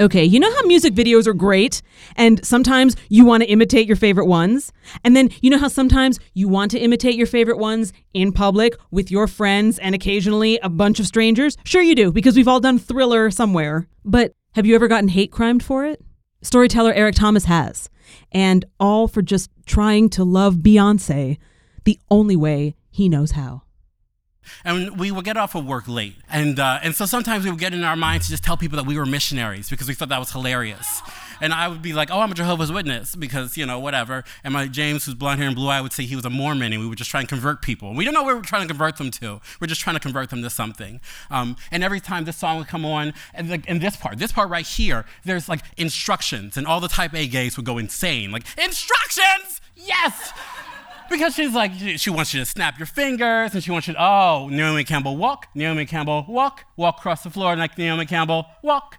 Okay, 0.00 0.24
you 0.24 0.40
know 0.40 0.52
how 0.52 0.62
music 0.62 0.92
videos 0.92 1.28
are 1.28 1.34
great 1.34 1.80
and 2.16 2.44
sometimes 2.44 2.96
you 3.10 3.24
want 3.24 3.44
to 3.44 3.48
imitate 3.48 3.86
your 3.86 3.96
favorite 3.96 4.26
ones? 4.26 4.72
And 5.04 5.14
then 5.14 5.30
you 5.40 5.50
know 5.50 5.58
how 5.58 5.68
sometimes 5.68 6.18
you 6.34 6.48
want 6.48 6.72
to 6.72 6.80
imitate 6.80 7.14
your 7.14 7.28
favorite 7.28 7.58
ones 7.58 7.92
in 8.12 8.32
public 8.32 8.74
with 8.90 9.12
your 9.12 9.28
friends 9.28 9.78
and 9.78 9.94
occasionally 9.94 10.58
a 10.64 10.68
bunch 10.68 10.98
of 10.98 11.06
strangers? 11.06 11.56
Sure, 11.64 11.80
you 11.80 11.94
do, 11.94 12.10
because 12.10 12.34
we've 12.34 12.48
all 12.48 12.58
done 12.58 12.80
thriller 12.80 13.30
somewhere. 13.30 13.86
But 14.04 14.32
have 14.54 14.66
you 14.66 14.74
ever 14.74 14.88
gotten 14.88 15.08
hate 15.08 15.30
crimed 15.30 15.62
for 15.62 15.84
it? 15.84 16.04
Storyteller 16.42 16.92
Eric 16.92 17.14
Thomas 17.14 17.44
has. 17.44 17.88
And 18.32 18.64
all 18.80 19.06
for 19.06 19.22
just 19.22 19.48
trying 19.64 20.08
to 20.10 20.24
love 20.24 20.56
Beyonce 20.56 21.38
the 21.84 22.00
only 22.10 22.36
way 22.36 22.74
he 22.90 23.08
knows 23.08 23.32
how. 23.32 23.62
And 24.64 24.98
we 24.98 25.10
would 25.10 25.24
get 25.24 25.36
off 25.36 25.54
of 25.54 25.64
work 25.64 25.88
late. 25.88 26.16
And, 26.28 26.58
uh, 26.58 26.80
and 26.82 26.94
so 26.94 27.06
sometimes 27.06 27.44
we 27.44 27.50
would 27.50 27.60
get 27.60 27.74
in 27.74 27.84
our 27.84 27.96
minds 27.96 28.26
to 28.26 28.30
just 28.30 28.44
tell 28.44 28.56
people 28.56 28.76
that 28.76 28.86
we 28.86 28.96
were 28.96 29.06
missionaries 29.06 29.70
because 29.70 29.88
we 29.88 29.94
thought 29.94 30.08
that 30.08 30.18
was 30.18 30.32
hilarious. 30.32 31.02
And 31.40 31.52
I 31.52 31.68
would 31.68 31.82
be 31.82 31.92
like, 31.92 32.10
oh, 32.10 32.20
I'm 32.20 32.30
a 32.30 32.34
Jehovah's 32.34 32.70
Witness 32.70 33.16
because, 33.16 33.56
you 33.56 33.66
know, 33.66 33.78
whatever. 33.78 34.24
And 34.44 34.54
my 34.54 34.66
James, 34.66 35.04
who's 35.04 35.14
blonde 35.14 35.38
hair 35.38 35.48
and 35.48 35.56
blue 35.56 35.68
eye, 35.68 35.80
would 35.80 35.92
say 35.92 36.04
he 36.04 36.16
was 36.16 36.24
a 36.24 36.30
Mormon 36.30 36.72
and 36.72 36.80
we 36.80 36.88
would 36.88 36.98
just 36.98 37.10
try 37.10 37.20
and 37.20 37.28
convert 37.28 37.62
people. 37.62 37.94
We 37.94 38.04
don't 38.04 38.14
know 38.14 38.22
what 38.22 38.34
we 38.34 38.40
were 38.40 38.44
trying 38.44 38.62
to 38.62 38.68
convert 38.68 38.96
them 38.96 39.10
to. 39.12 39.40
We're 39.60 39.66
just 39.66 39.80
trying 39.80 39.96
to 39.96 40.00
convert 40.00 40.30
them 40.30 40.42
to 40.42 40.50
something. 40.50 41.00
Um, 41.30 41.56
and 41.70 41.82
every 41.82 42.00
time 42.00 42.24
this 42.24 42.36
song 42.36 42.58
would 42.58 42.68
come 42.68 42.84
on, 42.84 43.14
and, 43.34 43.50
like, 43.50 43.64
and 43.68 43.80
this 43.80 43.96
part, 43.96 44.18
this 44.18 44.32
part 44.32 44.48
right 44.48 44.66
here, 44.66 45.04
there's 45.24 45.48
like 45.48 45.60
instructions. 45.76 46.56
And 46.56 46.66
all 46.66 46.80
the 46.80 46.88
type 46.88 47.14
A 47.14 47.26
gays 47.26 47.56
would 47.56 47.66
go 47.66 47.78
insane. 47.78 48.30
Like, 48.30 48.44
instructions! 48.56 49.60
Yes! 49.76 50.32
Because 51.10 51.34
she's 51.34 51.54
like, 51.54 51.72
she 51.96 52.10
wants 52.10 52.34
you 52.34 52.40
to 52.40 52.46
snap 52.46 52.78
your 52.78 52.86
fingers, 52.86 53.54
and 53.54 53.62
she 53.62 53.70
wants 53.70 53.86
you 53.88 53.94
to, 53.94 54.02
oh, 54.02 54.48
Naomi 54.50 54.84
Campbell, 54.84 55.16
walk. 55.16 55.48
Naomi 55.54 55.86
Campbell, 55.86 56.24
walk. 56.28 56.64
Walk 56.76 56.98
across 56.98 57.22
the 57.22 57.30
floor 57.30 57.54
like 57.56 57.76
Naomi 57.78 58.06
Campbell, 58.06 58.46
walk. 58.62 58.98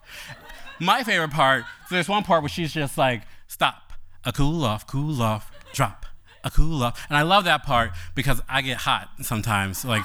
My 0.80 1.04
favorite 1.04 1.32
part, 1.32 1.64
so 1.88 1.96
there's 1.96 2.10
one 2.10 2.24
part 2.24 2.42
where 2.42 2.50
she's 2.50 2.74
just 2.74 2.98
like, 2.98 3.24
stop, 3.48 3.94
a 4.24 4.34
cool 4.34 4.64
off, 4.64 4.86
cool 4.86 5.22
off, 5.22 5.52
drop, 5.74 6.06
a 6.44 6.52
cool 6.52 6.84
off. 6.84 7.06
And 7.10 7.18
I 7.18 7.22
love 7.22 7.46
that 7.46 7.64
part 7.64 7.92
because 8.14 8.42
I 8.50 8.62
get 8.62 8.78
hot 8.78 9.10
sometimes, 9.22 9.86
like 9.86 10.04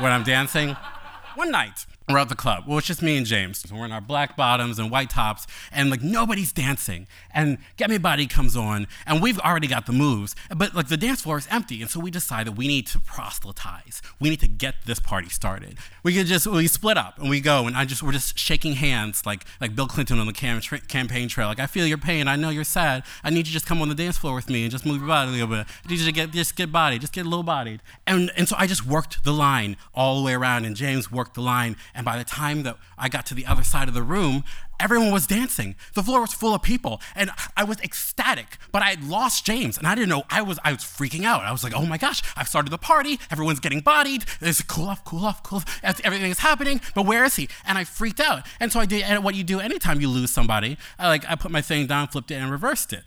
when 0.00 0.12
I'm 0.12 0.24
dancing. 0.24 0.76
One 1.34 1.50
night, 1.50 1.84
we're 2.08 2.18
at 2.18 2.28
the 2.28 2.36
club. 2.36 2.64
Well, 2.66 2.78
it's 2.78 2.86
just 2.86 3.02
me 3.02 3.16
and 3.16 3.26
James. 3.26 3.64
We're 3.70 3.84
in 3.84 3.92
our 3.92 4.00
black 4.00 4.36
bottoms 4.36 4.78
and 4.78 4.90
white 4.90 5.10
tops, 5.10 5.46
and 5.72 5.90
like 5.90 6.02
nobody's 6.02 6.52
dancing. 6.52 7.08
And 7.34 7.58
Get 7.76 7.90
Me 7.90 7.98
Bodied 7.98 8.30
comes 8.30 8.56
on, 8.56 8.86
and 9.06 9.20
we've 9.20 9.38
already 9.40 9.66
got 9.66 9.86
the 9.86 9.92
moves, 9.92 10.36
but 10.54 10.74
like 10.74 10.88
the 10.88 10.96
dance 10.96 11.22
floor 11.22 11.38
is 11.38 11.48
empty. 11.50 11.82
And 11.82 11.90
so 11.90 11.98
we 11.98 12.10
decide 12.12 12.46
that 12.46 12.52
we 12.52 12.68
need 12.68 12.86
to 12.88 13.00
proselytize. 13.00 14.02
We 14.20 14.30
need 14.30 14.40
to 14.40 14.48
get 14.48 14.76
this 14.86 15.00
party 15.00 15.28
started. 15.28 15.78
We 16.04 16.14
could 16.14 16.26
just 16.26 16.46
we 16.46 16.68
split 16.68 16.96
up 16.96 17.18
and 17.18 17.28
we 17.28 17.40
go, 17.40 17.66
and 17.66 17.76
I 17.76 17.84
just 17.84 18.02
we're 18.02 18.12
just 18.12 18.38
shaking 18.38 18.74
hands 18.74 19.26
like 19.26 19.44
like 19.60 19.74
Bill 19.74 19.88
Clinton 19.88 20.20
on 20.20 20.26
the 20.26 20.32
cam- 20.32 20.60
tra- 20.60 20.80
campaign 20.80 21.28
trail. 21.28 21.48
Like 21.48 21.60
I 21.60 21.66
feel 21.66 21.86
your 21.86 21.98
pain. 21.98 22.28
I 22.28 22.36
know 22.36 22.50
you're 22.50 22.64
sad. 22.64 23.02
I 23.24 23.30
need 23.30 23.38
you 23.38 23.44
to 23.44 23.52
just 23.52 23.66
come 23.66 23.82
on 23.82 23.88
the 23.88 23.94
dance 23.96 24.16
floor 24.16 24.34
with 24.34 24.48
me 24.48 24.62
and 24.62 24.70
just 24.70 24.86
move 24.86 24.98
your 24.98 25.08
body 25.08 25.30
a 25.30 25.32
little 25.32 25.48
bit. 25.48 25.66
I 25.84 25.90
need 25.90 25.98
you 25.98 26.06
to 26.06 26.12
get 26.12 26.30
just 26.30 26.54
get 26.54 26.70
body, 26.70 27.00
just 27.00 27.12
get 27.12 27.26
low 27.26 27.42
bodied. 27.42 27.82
And 28.06 28.30
and 28.36 28.48
so 28.48 28.54
I 28.56 28.68
just 28.68 28.86
worked 28.86 29.24
the 29.24 29.32
line 29.32 29.76
all 29.92 30.18
the 30.18 30.24
way 30.24 30.34
around, 30.34 30.64
and 30.66 30.76
James 30.76 31.10
worked 31.10 31.34
the 31.34 31.42
line. 31.42 31.76
And 31.96 32.04
by 32.04 32.18
the 32.18 32.24
time 32.24 32.62
that 32.64 32.76
I 32.98 33.08
got 33.08 33.26
to 33.26 33.34
the 33.34 33.46
other 33.46 33.64
side 33.64 33.88
of 33.88 33.94
the 33.94 34.02
room, 34.02 34.44
everyone 34.78 35.10
was 35.10 35.26
dancing. 35.26 35.74
The 35.94 36.02
floor 36.02 36.20
was 36.20 36.34
full 36.34 36.54
of 36.54 36.62
people, 36.62 37.00
and 37.14 37.30
I 37.56 37.64
was 37.64 37.80
ecstatic. 37.80 38.58
But 38.70 38.82
I 38.82 38.90
had 38.90 39.02
lost 39.02 39.46
James, 39.46 39.78
and 39.78 39.86
I 39.86 39.94
didn't 39.94 40.10
know. 40.10 40.24
I 40.30 40.42
was 40.42 40.58
I 40.62 40.72
was 40.72 40.82
freaking 40.82 41.24
out. 41.24 41.42
I 41.42 41.52
was 41.52 41.64
like, 41.64 41.74
oh 41.74 41.86
my 41.86 41.98
gosh, 41.98 42.22
I've 42.36 42.48
started 42.48 42.70
the 42.70 42.78
party. 42.78 43.18
Everyone's 43.30 43.60
getting 43.60 43.80
bodied. 43.80 44.24
It's 44.40 44.62
cool 44.62 44.88
off, 44.88 45.04
cool 45.04 45.24
off, 45.24 45.42
cool 45.42 45.58
off. 45.58 45.80
Everything 45.82 46.30
is 46.30 46.40
happening, 46.40 46.80
but 46.94 47.06
where 47.06 47.24
is 47.24 47.36
he? 47.36 47.48
And 47.66 47.78
I 47.78 47.84
freaked 47.84 48.20
out. 48.20 48.46
And 48.60 48.70
so 48.70 48.78
I 48.78 48.86
did 48.86 49.24
what 49.24 49.34
you 49.34 49.42
do 49.42 49.58
anytime 49.60 50.00
you 50.00 50.08
lose 50.08 50.30
somebody. 50.30 50.76
I 50.98 51.08
like 51.08 51.24
I 51.28 51.34
put 51.34 51.50
my 51.50 51.62
thing 51.62 51.86
down, 51.86 52.08
flipped 52.08 52.30
it, 52.30 52.34
and 52.34 52.50
reversed 52.50 52.92
it. 52.92 53.04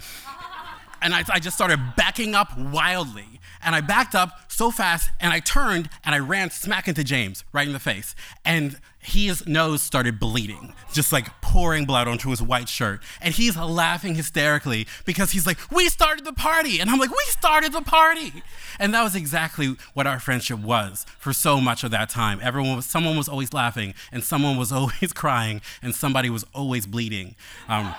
And 1.01 1.13
I, 1.13 1.23
I 1.31 1.39
just 1.39 1.55
started 1.55 1.79
backing 1.95 2.35
up 2.35 2.57
wildly. 2.57 3.25
And 3.61 3.75
I 3.75 3.81
backed 3.81 4.15
up 4.15 4.31
so 4.47 4.71
fast, 4.71 5.09
and 5.19 5.33
I 5.33 5.39
turned 5.39 5.89
and 6.05 6.15
I 6.15 6.19
ran 6.19 6.49
smack 6.49 6.87
into 6.87 7.03
James 7.03 7.43
right 7.51 7.67
in 7.67 7.73
the 7.73 7.79
face. 7.79 8.15
And 8.45 8.79
his 9.01 9.47
nose 9.47 9.81
started 9.81 10.19
bleeding, 10.19 10.73
just 10.93 11.13
like 11.13 11.27
pouring 11.41 11.85
blood 11.85 12.07
onto 12.07 12.29
his 12.29 12.41
white 12.41 12.67
shirt. 12.67 13.01
And 13.21 13.33
he's 13.33 13.55
laughing 13.57 14.15
hysterically 14.15 14.87
because 15.05 15.31
he's 15.31 15.47
like, 15.47 15.57
We 15.71 15.87
started 15.87 16.25
the 16.25 16.33
party. 16.33 16.79
And 16.79 16.89
I'm 16.89 16.99
like, 16.99 17.09
We 17.09 17.23
started 17.27 17.71
the 17.71 17.81
party. 17.81 18.43
And 18.77 18.93
that 18.93 19.03
was 19.03 19.15
exactly 19.15 19.75
what 19.93 20.05
our 20.05 20.19
friendship 20.19 20.59
was 20.59 21.05
for 21.17 21.31
so 21.33 21.61
much 21.61 21.83
of 21.83 21.91
that 21.91 22.09
time. 22.09 22.39
Everyone 22.41 22.75
was, 22.75 22.85
someone 22.85 23.17
was 23.17 23.29
always 23.29 23.53
laughing, 23.53 23.93
and 24.11 24.23
someone 24.23 24.57
was 24.57 24.71
always 24.73 25.13
crying, 25.13 25.61
and 25.81 25.95
somebody 25.95 26.29
was 26.29 26.45
always 26.53 26.85
bleeding. 26.85 27.35
Um, 27.69 27.93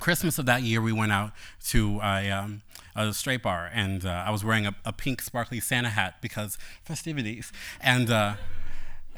Christmas 0.00 0.38
of 0.38 0.46
that 0.46 0.62
year, 0.62 0.80
we 0.80 0.92
went 0.92 1.12
out 1.12 1.32
to 1.68 2.00
a, 2.02 2.30
um, 2.30 2.62
a 2.96 3.12
straight 3.12 3.42
bar, 3.42 3.70
and 3.72 4.04
uh, 4.04 4.24
I 4.26 4.30
was 4.30 4.44
wearing 4.44 4.66
a, 4.66 4.74
a, 4.84 4.92
pink 4.92 5.22
sparkly 5.22 5.60
Santa 5.60 5.90
hat 5.90 6.16
because 6.20 6.58
festivities. 6.84 7.52
And 7.80 8.10
uh, 8.10 8.34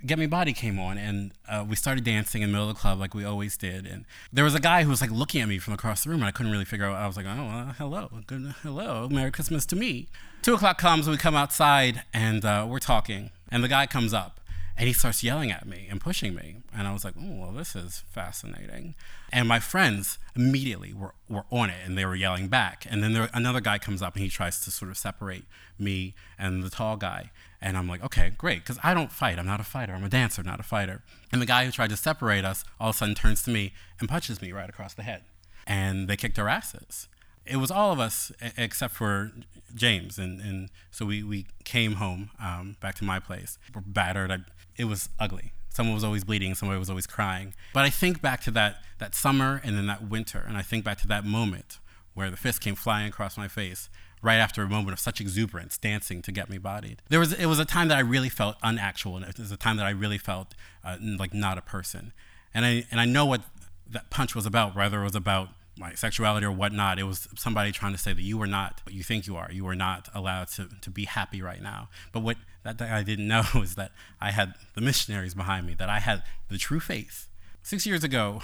Get 0.04 0.18
Me 0.18 0.26
Bodied 0.26 0.56
came 0.56 0.78
on, 0.78 0.98
and 0.98 1.32
uh, 1.48 1.64
we 1.66 1.76
started 1.76 2.04
dancing 2.04 2.42
in 2.42 2.48
the 2.48 2.52
middle 2.52 2.68
of 2.68 2.74
the 2.74 2.80
club 2.80 2.98
like 2.98 3.14
we 3.14 3.24
always 3.24 3.56
did. 3.56 3.86
And 3.86 4.04
there 4.32 4.44
was 4.44 4.54
a 4.54 4.60
guy 4.60 4.82
who 4.82 4.90
was 4.90 5.00
like 5.00 5.10
looking 5.10 5.40
at 5.40 5.48
me 5.48 5.58
from 5.58 5.74
across 5.74 6.04
the 6.04 6.10
room, 6.10 6.20
and 6.20 6.26
I 6.26 6.32
couldn't 6.32 6.50
really 6.50 6.64
figure 6.64 6.86
out. 6.86 6.96
I 6.96 7.06
was 7.06 7.16
like, 7.16 7.26
oh, 7.26 7.46
well, 7.46 7.74
hello, 7.78 8.10
good, 8.26 8.54
hello, 8.62 9.08
Merry 9.08 9.30
Christmas 9.30 9.64
to 9.66 9.76
me. 9.76 10.08
Two 10.42 10.54
o'clock 10.54 10.76
comes, 10.76 11.08
we 11.08 11.16
come 11.16 11.36
outside, 11.36 12.02
and 12.12 12.44
uh, 12.44 12.66
we're 12.68 12.80
talking, 12.80 13.30
and 13.50 13.62
the 13.62 13.68
guy 13.68 13.86
comes 13.86 14.12
up. 14.12 14.40
And 14.76 14.86
he 14.86 14.92
starts 14.92 15.22
yelling 15.22 15.50
at 15.50 15.66
me 15.66 15.86
and 15.90 16.00
pushing 16.00 16.34
me. 16.34 16.56
And 16.74 16.88
I 16.88 16.92
was 16.92 17.04
like, 17.04 17.14
oh, 17.18 17.40
well, 17.40 17.52
this 17.52 17.76
is 17.76 18.02
fascinating. 18.10 18.94
And 19.30 19.46
my 19.46 19.60
friends 19.60 20.18
immediately 20.34 20.92
were, 20.92 21.14
were 21.28 21.44
on 21.50 21.70
it 21.70 21.76
and 21.84 21.96
they 21.96 22.06
were 22.06 22.14
yelling 22.14 22.48
back. 22.48 22.86
And 22.88 23.02
then 23.02 23.12
there, 23.12 23.28
another 23.34 23.60
guy 23.60 23.78
comes 23.78 24.02
up 24.02 24.14
and 24.14 24.22
he 24.22 24.30
tries 24.30 24.64
to 24.64 24.70
sort 24.70 24.90
of 24.90 24.96
separate 24.96 25.44
me 25.78 26.14
and 26.38 26.62
the 26.62 26.70
tall 26.70 26.96
guy. 26.96 27.30
And 27.60 27.76
I'm 27.76 27.88
like, 27.88 28.02
okay, 28.02 28.30
great, 28.30 28.60
because 28.60 28.78
I 28.82 28.94
don't 28.94 29.12
fight. 29.12 29.38
I'm 29.38 29.46
not 29.46 29.60
a 29.60 29.64
fighter. 29.64 29.92
I'm 29.92 30.04
a 30.04 30.08
dancer, 30.08 30.42
not 30.42 30.58
a 30.58 30.64
fighter. 30.64 31.02
And 31.30 31.40
the 31.40 31.46
guy 31.46 31.64
who 31.64 31.70
tried 31.70 31.90
to 31.90 31.96
separate 31.96 32.44
us 32.44 32.64
all 32.80 32.90
of 32.90 32.96
a 32.96 32.98
sudden 32.98 33.14
turns 33.14 33.42
to 33.44 33.50
me 33.50 33.72
and 34.00 34.08
punches 34.08 34.42
me 34.42 34.52
right 34.52 34.68
across 34.68 34.94
the 34.94 35.02
head. 35.02 35.22
And 35.66 36.08
they 36.08 36.16
kicked 36.16 36.38
our 36.38 36.48
asses. 36.48 37.08
It 37.46 37.56
was 37.56 37.70
all 37.70 37.92
of 37.92 38.00
us 38.00 38.32
except 38.56 38.94
for 38.94 39.32
James. 39.74 40.18
And, 40.18 40.40
and 40.40 40.70
so 40.90 41.06
we, 41.06 41.22
we 41.22 41.46
came 41.64 41.94
home 41.94 42.30
um, 42.40 42.76
back 42.80 42.94
to 42.96 43.04
my 43.04 43.18
place. 43.18 43.58
We're 43.74 43.80
battered. 43.80 44.30
I, 44.30 44.38
it 44.76 44.84
was 44.84 45.08
ugly. 45.18 45.52
Someone 45.70 45.94
was 45.94 46.04
always 46.04 46.24
bleeding, 46.24 46.54
somebody 46.54 46.78
was 46.78 46.90
always 46.90 47.06
crying. 47.06 47.54
But 47.72 47.84
I 47.84 47.90
think 47.90 48.20
back 48.20 48.42
to 48.42 48.50
that, 48.50 48.82
that 48.98 49.14
summer 49.14 49.60
and 49.64 49.76
then 49.76 49.86
that 49.86 50.06
winter, 50.06 50.44
and 50.46 50.56
I 50.58 50.62
think 50.62 50.84
back 50.84 50.98
to 50.98 51.08
that 51.08 51.24
moment 51.24 51.78
where 52.12 52.30
the 52.30 52.36
fist 52.36 52.60
came 52.60 52.74
flying 52.74 53.08
across 53.08 53.38
my 53.38 53.48
face 53.48 53.88
right 54.20 54.36
after 54.36 54.62
a 54.62 54.68
moment 54.68 54.92
of 54.92 55.00
such 55.00 55.20
exuberance, 55.20 55.78
dancing 55.78 56.20
to 56.22 56.30
get 56.30 56.50
me 56.50 56.58
bodied. 56.58 57.00
There 57.08 57.18
was, 57.18 57.32
it 57.32 57.46
was 57.46 57.58
a 57.58 57.64
time 57.64 57.88
that 57.88 57.96
I 57.96 58.00
really 58.00 58.28
felt 58.28 58.56
unactual 58.62 59.16
and 59.16 59.24
it 59.24 59.38
was 59.38 59.50
a 59.50 59.56
time 59.56 59.78
that 59.78 59.86
I 59.86 59.90
really 59.90 60.18
felt 60.18 60.54
uh, 60.84 60.98
like 61.00 61.32
not 61.32 61.56
a 61.56 61.62
person. 61.62 62.12
And 62.52 62.66
I, 62.66 62.84
and 62.90 63.00
I 63.00 63.06
know 63.06 63.24
what 63.24 63.40
that 63.88 64.10
punch 64.10 64.34
was 64.34 64.44
about, 64.44 64.76
whether 64.76 65.00
it 65.00 65.04
was 65.04 65.14
about 65.14 65.48
my 65.76 65.94
sexuality 65.94 66.46
or 66.46 66.52
whatnot. 66.52 66.98
It 66.98 67.04
was 67.04 67.28
somebody 67.36 67.72
trying 67.72 67.92
to 67.92 67.98
say 67.98 68.12
that 68.12 68.22
you 68.22 68.40
are 68.42 68.46
not 68.46 68.80
what 68.84 68.94
you 68.94 69.02
think 69.02 69.26
you 69.26 69.36
are. 69.36 69.50
You 69.50 69.66
are 69.68 69.74
not 69.74 70.08
allowed 70.14 70.48
to, 70.48 70.68
to 70.80 70.90
be 70.90 71.04
happy 71.04 71.40
right 71.40 71.62
now. 71.62 71.88
But 72.12 72.20
what 72.20 72.36
that 72.64 72.80
I 72.80 73.02
didn't 73.02 73.28
know 73.34 73.44
is 73.56 73.74
that 73.76 73.92
I 74.20 74.30
had 74.30 74.54
the 74.74 74.80
missionaries 74.80 75.34
behind 75.34 75.66
me, 75.66 75.74
that 75.74 75.88
I 75.88 76.00
had 76.00 76.22
the 76.48 76.58
true 76.58 76.80
faith. 76.80 77.28
Six 77.62 77.86
years 77.86 78.04
ago, 78.04 78.42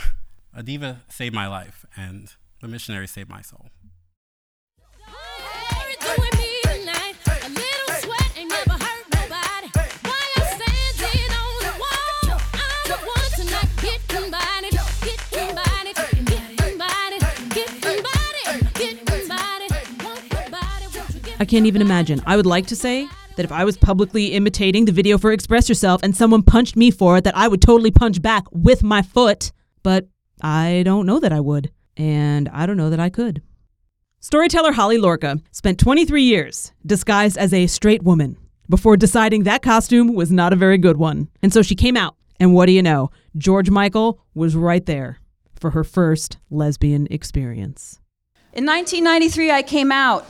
a 0.55 0.62
diva 0.62 1.03
saved 1.09 1.35
my 1.35 1.47
life, 1.47 1.85
and 1.97 2.33
the 2.61 2.69
missionaries 2.69 3.11
saved 3.11 3.29
my 3.29 3.43
soul. 3.43 3.67
I 21.40 21.44
can't 21.44 21.66
even 21.66 21.81
imagine. 21.81 22.20
I 22.27 22.37
would 22.37 22.46
like 22.46 22.66
to 22.66 22.77
say 22.77 23.09
that 23.37 23.44
if 23.44 23.53
I 23.53 23.64
was 23.64 23.77
publicly 23.77 24.33
imitating 24.33 24.87
the 24.87 24.92
video 24.92 25.18
for 25.18 25.31
Express 25.31 25.68
Yourself 25.68 26.03
and 26.03 26.16
someone 26.16 26.42
punched 26.42 26.74
me 26.74 26.90
for 26.90 27.18
it, 27.18 27.24
that 27.24 27.37
I 27.37 27.46
would 27.46 27.62
totally 27.62 27.92
punch 27.92 28.20
back 28.20 28.44
with 28.51 28.83
my 28.83 29.03
foot. 29.03 29.53
But 29.85 30.09
I 30.42 30.83
don't 30.85 31.07
know 31.07 31.20
that 31.20 31.33
I 31.33 31.38
would. 31.38 31.70
And 31.96 32.48
I 32.48 32.66
don't 32.66 32.77
know 32.77 32.90
that 32.90 32.98
I 32.98 33.09
could. 33.09 33.42
Storyteller 34.18 34.72
Holly 34.72 34.98
Lorka 34.98 35.40
spent 35.53 35.79
23 35.79 36.24
years 36.24 36.72
disguised 36.85 37.38
as 37.38 37.55
a 37.55 37.68
straight 37.68 38.03
woman 38.03 38.37
before 38.68 38.96
deciding 38.96 39.44
that 39.44 39.62
costume 39.62 40.14
was 40.14 40.33
not 40.33 40.53
a 40.53 40.57
very 40.57 40.77
good 40.77 40.96
one. 40.96 41.29
And 41.40 41.53
so 41.53 41.62
she 41.62 41.77
came 41.77 41.96
out. 41.96 42.16
And 42.40 42.53
what 42.53 42.66
do 42.66 42.72
you 42.72 42.83
know? 42.83 43.11
George 43.37 43.70
Michael 43.70 44.20
was 44.35 44.57
right 44.57 44.85
there 44.87 45.20
for 45.59 45.70
her 45.70 45.85
first 45.85 46.38
lesbian 46.51 47.07
experience. 47.11 48.01
In 48.53 48.66
1993, 48.66 49.53
I 49.53 49.62
came 49.62 49.92
out. 49.92 50.27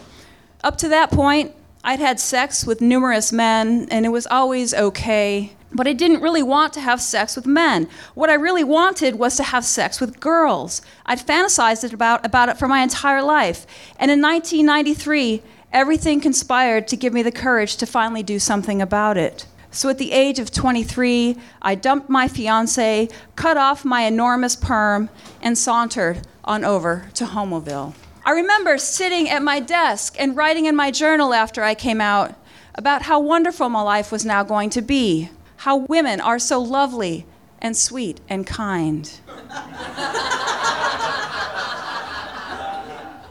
Up 0.64 0.76
to 0.78 0.88
that 0.88 1.10
point, 1.10 1.54
I'd 1.84 2.00
had 2.00 2.18
sex 2.18 2.66
with 2.66 2.80
numerous 2.80 3.32
men, 3.32 3.86
and 3.90 4.04
it 4.04 4.08
was 4.08 4.26
always 4.26 4.74
okay. 4.74 5.52
But 5.72 5.86
I 5.86 5.92
didn't 5.92 6.22
really 6.22 6.42
want 6.42 6.72
to 6.72 6.80
have 6.80 7.00
sex 7.00 7.36
with 7.36 7.46
men. 7.46 7.88
What 8.14 8.30
I 8.30 8.34
really 8.34 8.64
wanted 8.64 9.16
was 9.16 9.36
to 9.36 9.42
have 9.42 9.64
sex 9.64 10.00
with 10.00 10.18
girls. 10.18 10.82
I'd 11.06 11.20
fantasized 11.20 11.92
about, 11.92 12.26
about 12.26 12.48
it 12.48 12.58
for 12.58 12.66
my 12.66 12.82
entire 12.82 13.22
life. 13.22 13.66
And 13.98 14.10
in 14.10 14.20
1993, 14.20 15.42
everything 15.72 16.20
conspired 16.20 16.88
to 16.88 16.96
give 16.96 17.12
me 17.12 17.22
the 17.22 17.30
courage 17.30 17.76
to 17.76 17.86
finally 17.86 18.22
do 18.22 18.38
something 18.38 18.82
about 18.82 19.16
it. 19.16 19.46
So 19.70 19.90
at 19.90 19.98
the 19.98 20.12
age 20.12 20.38
of 20.38 20.50
23, 20.50 21.36
I 21.62 21.74
dumped 21.74 22.08
my 22.08 22.26
fiance, 22.26 23.08
cut 23.36 23.56
off 23.56 23.84
my 23.84 24.02
enormous 24.02 24.56
perm, 24.56 25.10
and 25.42 25.56
sauntered 25.56 26.26
on 26.42 26.64
over 26.64 27.08
to 27.14 27.26
Homoville. 27.26 27.94
I 28.28 28.32
remember 28.32 28.76
sitting 28.76 29.30
at 29.30 29.42
my 29.42 29.58
desk 29.58 30.14
and 30.18 30.36
writing 30.36 30.66
in 30.66 30.76
my 30.76 30.90
journal 30.90 31.32
after 31.32 31.64
I 31.64 31.74
came 31.74 31.98
out 31.98 32.34
about 32.74 33.00
how 33.00 33.20
wonderful 33.20 33.70
my 33.70 33.80
life 33.80 34.12
was 34.12 34.26
now 34.26 34.42
going 34.42 34.68
to 34.68 34.82
be, 34.82 35.30
how 35.56 35.78
women 35.78 36.20
are 36.20 36.38
so 36.38 36.60
lovely 36.60 37.24
and 37.58 37.74
sweet 37.74 38.20
and 38.28 38.46
kind. 38.46 39.10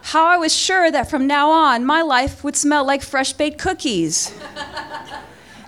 how 0.01 0.25
I 0.25 0.37
was 0.37 0.51
sure 0.51 0.89
that 0.89 1.11
from 1.11 1.27
now 1.27 1.51
on 1.51 1.85
my 1.85 2.01
life 2.01 2.43
would 2.43 2.55
smell 2.55 2.83
like 2.83 3.03
fresh 3.03 3.33
baked 3.33 3.59
cookies. 3.59 4.33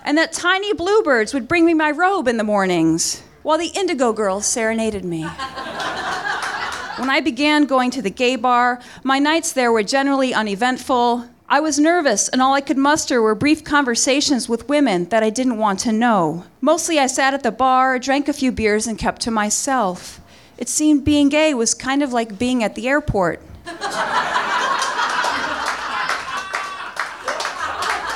and 0.04 0.18
that 0.18 0.32
tiny 0.32 0.72
bluebirds 0.72 1.32
would 1.32 1.46
bring 1.46 1.64
me 1.64 1.72
my 1.72 1.92
robe 1.92 2.26
in 2.26 2.36
the 2.36 2.42
mornings 2.42 3.22
while 3.44 3.58
the 3.58 3.70
indigo 3.76 4.12
girls 4.12 4.44
serenaded 4.44 5.04
me. 5.04 5.24
When 7.00 7.08
I 7.08 7.20
began 7.20 7.64
going 7.64 7.90
to 7.92 8.02
the 8.02 8.10
gay 8.10 8.36
bar, 8.36 8.78
my 9.02 9.18
nights 9.18 9.52
there 9.52 9.72
were 9.72 9.82
generally 9.82 10.34
uneventful. 10.34 11.24
I 11.48 11.58
was 11.58 11.78
nervous, 11.78 12.28
and 12.28 12.42
all 12.42 12.52
I 12.52 12.60
could 12.60 12.76
muster 12.76 13.22
were 13.22 13.34
brief 13.34 13.64
conversations 13.64 14.50
with 14.50 14.68
women 14.68 15.08
that 15.08 15.22
I 15.22 15.30
didn't 15.30 15.56
want 15.56 15.80
to 15.80 15.92
know. 15.92 16.44
Mostly, 16.60 16.98
I 16.98 17.06
sat 17.06 17.32
at 17.32 17.42
the 17.42 17.50
bar, 17.50 17.98
drank 17.98 18.28
a 18.28 18.34
few 18.34 18.52
beers, 18.52 18.86
and 18.86 18.98
kept 18.98 19.22
to 19.22 19.30
myself. 19.30 20.20
It 20.58 20.68
seemed 20.68 21.04
being 21.04 21.30
gay 21.30 21.54
was 21.54 21.72
kind 21.72 22.02
of 22.02 22.12
like 22.12 22.38
being 22.38 22.62
at 22.62 22.74
the 22.74 22.86
airport. 22.86 23.40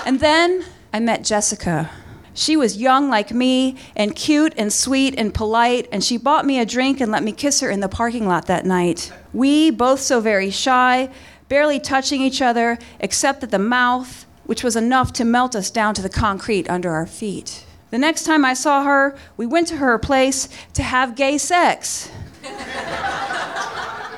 and 0.07 0.21
then 0.21 0.67
I 0.93 1.01
met 1.01 1.25
Jessica. 1.25 1.91
She 2.35 2.57
was 2.57 2.77
young 2.77 3.09
like 3.09 3.33
me, 3.33 3.77
and 3.95 4.15
cute 4.15 4.55
and 4.57 4.73
sweet 4.73 5.15
and 5.17 5.33
polite, 5.33 5.89
and 5.93 6.03
she 6.03 6.17
bought 6.17 6.45
me 6.45 6.59
a 6.59 6.67
drink 6.67 7.01
and 7.01 7.13
let 7.13 7.23
me 7.23 7.31
kiss 7.31 7.61
her 7.61 7.71
in 7.71 7.79
the 7.79 7.89
parking 7.89 8.27
lot 8.27 8.47
that 8.47 8.67
night. 8.67 9.13
We, 9.33 9.71
both 9.71 10.01
so 10.01 10.21
very 10.21 10.51
shy, 10.51 11.11
barely 11.49 11.79
touching 11.79 12.21
each 12.21 12.43
other, 12.43 12.79
except 12.99 13.45
at 13.45 13.53
the 13.53 13.59
mouth, 13.61 14.27
which 14.47 14.65
was 14.65 14.75
enough 14.75 15.13
to 15.15 15.25
melt 15.25 15.55
us 15.55 15.71
down 15.71 15.95
to 15.95 16.03
the 16.03 16.09
concrete 16.09 16.69
under 16.69 16.91
our 16.91 17.07
feet. 17.07 17.65
The 17.91 17.99
next 17.99 18.25
time 18.25 18.45
I 18.45 18.55
saw 18.55 18.83
her, 18.83 19.17
we 19.37 19.47
went 19.47 19.69
to 19.69 19.77
her 19.77 19.97
place 19.99 20.49
to 20.73 20.83
have 20.83 21.15
gay 21.15 21.39
sex. 21.39 22.11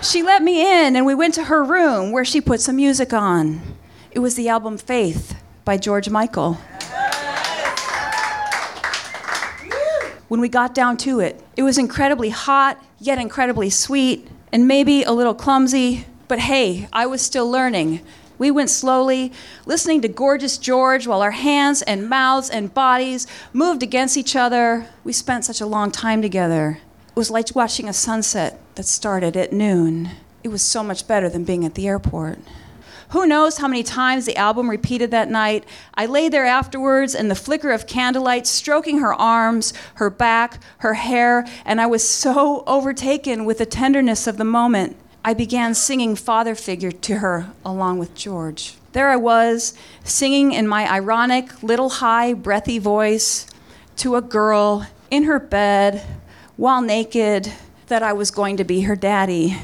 she 0.03 0.23
let 0.23 0.43
me 0.43 0.63
in, 0.63 0.97
and 0.97 1.05
we 1.05 1.15
went 1.15 1.35
to 1.35 1.45
her 1.45 1.63
room 1.63 2.13
where 2.13 2.25
she 2.25 2.41
put 2.41 2.63
some 2.63 2.77
music 2.77 3.13
on. 3.13 3.61
It 4.11 4.21
was 4.21 4.35
the 4.37 4.49
album 4.49 4.79
Faith 4.79 5.39
by 5.67 5.77
George 5.77 6.09
Michael. 6.09 6.57
When 10.29 10.41
we 10.41 10.49
got 10.49 10.75
down 10.75 10.97
to 10.99 11.21
it. 11.21 11.43
It 11.57 11.63
was 11.63 11.79
incredibly 11.79 12.31
hot, 12.31 12.83
yet 12.99 13.19
incredibly 13.19 13.71
sweet, 13.71 14.29
and 14.53 14.67
maybe 14.67 15.03
a 15.03 15.13
little 15.13 15.35
clumsy, 15.35 16.07
but 16.29 16.41
hey, 16.41 16.89
I 16.93 17.07
was 17.07 17.23
still 17.23 17.51
learning. 17.51 18.01
We 18.39 18.51
went 18.51 18.69
slowly, 18.69 19.33
listening 19.65 20.03
to 20.03 20.09
gorgeous 20.09 20.59
George 20.59 21.07
while 21.07 21.23
our 21.23 21.31
hands 21.31 21.83
and 21.83 22.09
mouths 22.09 22.51
and 22.51 22.73
bodies 22.73 23.27
moved 23.53 23.83
against 23.83 24.17
each 24.17 24.37
other. 24.37 24.89
We 25.05 25.13
spent 25.13 25.45
such 25.45 25.61
a 25.61 25.67
long 25.67 25.91
time 25.91 26.21
together. 26.21 26.79
It 27.09 27.17
was 27.17 27.31
like 27.31 27.55
watching 27.55 27.89
a 27.89 27.95
sunset 27.95 28.61
that 28.75 28.85
started 28.85 29.37
at 29.37 29.53
noon. 29.53 30.11
It 30.45 30.49
was 30.49 30.63
so 30.63 30.83
much 30.83 31.09
better 31.09 31.29
than 31.31 31.45
being 31.45 31.65
at 31.65 31.75
the 31.75 31.89
airport. 31.89 32.39
Who 33.17 33.25
knows 33.25 33.57
how 33.57 33.67
many 33.67 33.83
times 33.83 34.27
the 34.27 34.37
album 34.37 34.69
repeated 34.69 35.11
that 35.13 35.31
night? 35.31 35.65
I 35.95 36.05
lay 36.05 36.29
there 36.29 36.45
afterwards 36.45 37.15
in 37.15 37.29
the 37.29 37.35
flicker 37.35 37.71
of 37.71 37.87
candlelight, 37.87 38.47
stroking 38.47 38.99
her 38.99 39.15
arms, 39.15 39.73
her 39.95 40.11
back, 40.11 40.63
her 40.81 40.93
hair, 40.93 41.47
and 41.65 41.81
I 41.81 41.87
was 41.87 42.07
so 42.07 42.63
overtaken 42.67 43.47
with 43.47 43.57
the 43.57 43.65
tenderness 43.65 44.27
of 44.27 44.37
the 44.37 44.45
moment. 44.45 44.99
I 45.25 45.33
began 45.33 45.73
singing 45.73 46.15
father 46.15 46.55
figure 46.55 46.93
to 46.93 47.17
her 47.21 47.51
along 47.65 48.01
with 48.01 48.15
George. 48.15 48.75
There 48.93 49.09
I 49.09 49.17
was, 49.17 49.73
singing 50.05 50.53
in 50.53 50.69
my 50.69 50.87
ironic, 50.87 51.63
little 51.63 51.89
high, 51.89 52.35
breathy 52.35 52.79
voice 52.79 53.47
to 53.97 54.17
a 54.17 54.21
girl 54.21 54.87
in 55.11 55.23
her 55.23 55.41
bed 55.41 56.05
while 56.59 56.83
naked 56.83 57.51
that 57.87 58.03
I 58.03 58.13
was 58.13 58.31
going 58.31 58.59
to 58.59 58.65
be 58.65 58.83
her 58.83 58.95
daddy. 58.95 59.57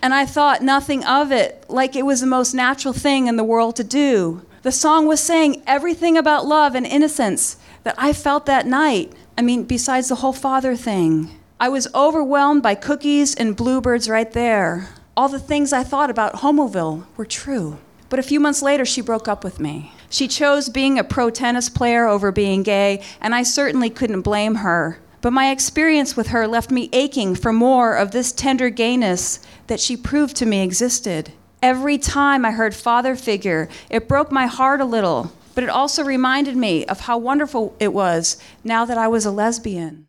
And 0.00 0.14
I 0.14 0.26
thought 0.26 0.62
nothing 0.62 1.04
of 1.04 1.32
it, 1.32 1.64
like 1.68 1.96
it 1.96 2.06
was 2.06 2.20
the 2.20 2.26
most 2.26 2.54
natural 2.54 2.94
thing 2.94 3.26
in 3.26 3.36
the 3.36 3.44
world 3.44 3.76
to 3.76 3.84
do. 3.84 4.42
The 4.62 4.72
song 4.72 5.06
was 5.06 5.20
saying 5.20 5.62
everything 5.66 6.16
about 6.16 6.46
love 6.46 6.74
and 6.74 6.86
innocence 6.86 7.56
that 7.84 7.94
I 7.98 8.12
felt 8.12 8.46
that 8.46 8.66
night. 8.66 9.12
I 9.36 9.42
mean, 9.42 9.64
besides 9.64 10.08
the 10.08 10.16
whole 10.16 10.32
father 10.32 10.76
thing. 10.76 11.30
I 11.60 11.68
was 11.68 11.92
overwhelmed 11.94 12.62
by 12.62 12.76
cookies 12.76 13.34
and 13.34 13.56
bluebirds 13.56 14.08
right 14.08 14.30
there. 14.30 14.90
All 15.16 15.28
the 15.28 15.40
things 15.40 15.72
I 15.72 15.82
thought 15.82 16.10
about 16.10 16.34
Homoville 16.34 17.04
were 17.16 17.26
true. 17.26 17.78
But 18.08 18.20
a 18.20 18.22
few 18.22 18.40
months 18.40 18.62
later, 18.62 18.84
she 18.84 19.00
broke 19.00 19.26
up 19.26 19.42
with 19.42 19.58
me. 19.58 19.92
She 20.10 20.28
chose 20.28 20.68
being 20.68 20.98
a 20.98 21.04
pro 21.04 21.30
tennis 21.30 21.68
player 21.68 22.06
over 22.06 22.32
being 22.32 22.62
gay, 22.62 23.02
and 23.20 23.34
I 23.34 23.42
certainly 23.42 23.90
couldn't 23.90 24.22
blame 24.22 24.56
her. 24.56 24.98
But 25.20 25.32
my 25.32 25.50
experience 25.50 26.16
with 26.16 26.28
her 26.28 26.46
left 26.46 26.70
me 26.70 26.88
aching 26.92 27.34
for 27.34 27.52
more 27.52 27.96
of 27.96 28.10
this 28.12 28.32
tender 28.32 28.70
gayness 28.70 29.40
that 29.66 29.80
she 29.80 29.96
proved 29.96 30.36
to 30.36 30.46
me 30.46 30.62
existed. 30.62 31.32
Every 31.62 31.98
time 31.98 32.44
I 32.44 32.52
heard 32.52 32.74
father 32.74 33.16
figure, 33.16 33.68
it 33.90 34.06
broke 34.06 34.30
my 34.30 34.46
heart 34.46 34.80
a 34.80 34.84
little, 34.84 35.32
but 35.54 35.64
it 35.64 35.70
also 35.70 36.04
reminded 36.04 36.56
me 36.56 36.86
of 36.86 37.00
how 37.00 37.18
wonderful 37.18 37.74
it 37.80 37.92
was 37.92 38.36
now 38.62 38.84
that 38.84 38.98
I 38.98 39.08
was 39.08 39.26
a 39.26 39.32
lesbian. 39.32 40.07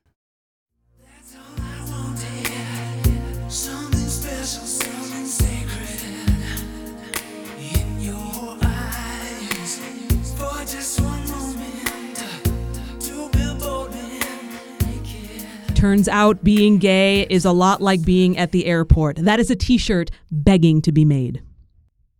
Turns 15.79 16.09
out 16.09 16.43
being 16.43 16.77
gay 16.77 17.25
is 17.29 17.45
a 17.45 17.53
lot 17.53 17.81
like 17.81 18.03
being 18.03 18.37
at 18.37 18.51
the 18.51 18.65
airport. 18.65 19.15
That 19.15 19.39
is 19.39 19.49
a 19.49 19.55
t 19.55 19.77
shirt 19.77 20.11
begging 20.29 20.81
to 20.81 20.91
be 20.91 21.05
made. 21.05 21.41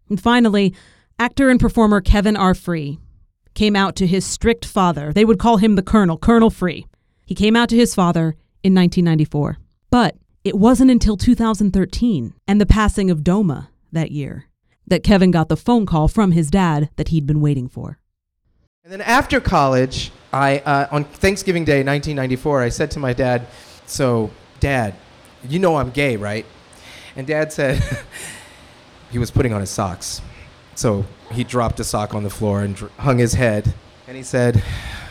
And 0.08 0.18
finally, 0.18 0.74
actor 1.20 1.50
and 1.50 1.60
performer 1.60 2.00
Kevin 2.00 2.38
R. 2.38 2.56
Free 2.56 3.00
came 3.56 3.76
out 3.76 3.98
to 3.98 4.08
his 4.08 4.26
strict 4.26 4.64
father. 4.64 5.12
They 5.12 5.26
would 5.26 5.40
call 5.40 5.58
him 5.58 5.76
the 5.76 5.84
Colonel, 5.84 6.18
Colonel 6.18 6.50
Free. 6.50 6.86
He 7.26 7.36
came 7.36 7.58
out 7.58 7.68
to 7.68 7.76
his 7.76 7.94
father 7.94 8.38
in 8.64 8.74
1994. 8.74 9.58
But 9.90 10.16
it 10.46 10.56
wasn't 10.56 10.92
until 10.92 11.18
2013 11.18 12.34
and 12.48 12.62
the 12.62 12.66
passing 12.66 13.12
of 13.12 13.26
DOMA 13.26 13.72
that 13.92 14.12
year 14.12 14.46
that 14.88 15.04
Kevin 15.04 15.32
got 15.32 15.50
the 15.50 15.58
phone 15.58 15.86
call 15.86 16.08
from 16.08 16.32
his 16.32 16.50
dad 16.50 16.92
that 16.96 17.10
he'd 17.10 17.28
been 17.28 17.42
waiting 17.42 17.68
for. 17.68 18.00
And 18.90 19.00
then 19.00 19.08
after 19.08 19.40
college, 19.40 20.12
I 20.34 20.58
uh, 20.66 20.88
on 20.90 21.04
Thanksgiving 21.04 21.64
Day, 21.64 21.84
1994, 21.84 22.64
I 22.64 22.70
said 22.70 22.90
to 22.90 23.00
my 23.00 23.14
dad, 23.14 23.46
"So, 23.86 24.32
Dad, 24.60 24.96
you 25.48 25.60
know 25.60 25.76
I'm 25.76 25.92
gay, 25.92 26.16
right?" 26.16 26.44
And 27.16 27.28
Dad 27.28 27.54
said 27.54 27.84
he 29.12 29.20
was 29.20 29.30
putting 29.30 29.54
on 29.54 29.62
his 29.62 29.70
socks. 29.70 30.24
So 30.74 31.06
he 31.32 31.44
dropped 31.44 31.80
a 31.80 31.84
sock 31.84 32.16
on 32.16 32.24
the 32.24 32.32
floor 32.32 32.64
and 32.64 32.76
dr- 32.76 32.92
hung 32.94 33.20
his 33.20 33.36
head, 33.36 33.76
and 34.08 34.18
he 34.18 34.24
said, 34.24 34.64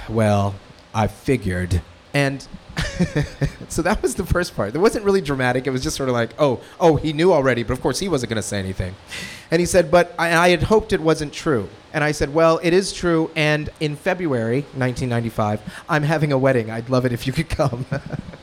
"Well, 0.08 0.56
I 0.92 1.06
figured." 1.06 1.80
And 2.12 2.48
so 3.68 3.82
that 3.82 4.00
was 4.02 4.14
the 4.14 4.24
first 4.24 4.54
part. 4.54 4.74
It 4.74 4.78
wasn't 4.78 5.04
really 5.04 5.20
dramatic. 5.20 5.66
It 5.66 5.70
was 5.70 5.82
just 5.82 5.96
sort 5.96 6.08
of 6.08 6.14
like, 6.14 6.30
oh, 6.38 6.60
oh, 6.80 6.96
he 6.96 7.12
knew 7.12 7.32
already, 7.32 7.62
but 7.62 7.72
of 7.72 7.80
course 7.80 7.98
he 7.98 8.08
wasn't 8.08 8.30
going 8.30 8.36
to 8.36 8.42
say 8.42 8.58
anything. 8.58 8.94
And 9.50 9.60
he 9.60 9.66
said, 9.66 9.90
but 9.90 10.14
I, 10.18 10.36
I 10.36 10.48
had 10.50 10.64
hoped 10.64 10.92
it 10.92 11.00
wasn't 11.00 11.32
true. 11.32 11.68
And 11.92 12.04
I 12.04 12.12
said, 12.12 12.34
well, 12.34 12.60
it 12.62 12.72
is 12.72 12.92
true. 12.92 13.30
And 13.34 13.70
in 13.80 13.96
February 13.96 14.62
1995, 14.74 15.60
I'm 15.88 16.02
having 16.02 16.32
a 16.32 16.38
wedding. 16.38 16.70
I'd 16.70 16.90
love 16.90 17.04
it 17.04 17.12
if 17.12 17.26
you 17.26 17.32
could 17.32 17.48
come. 17.48 17.86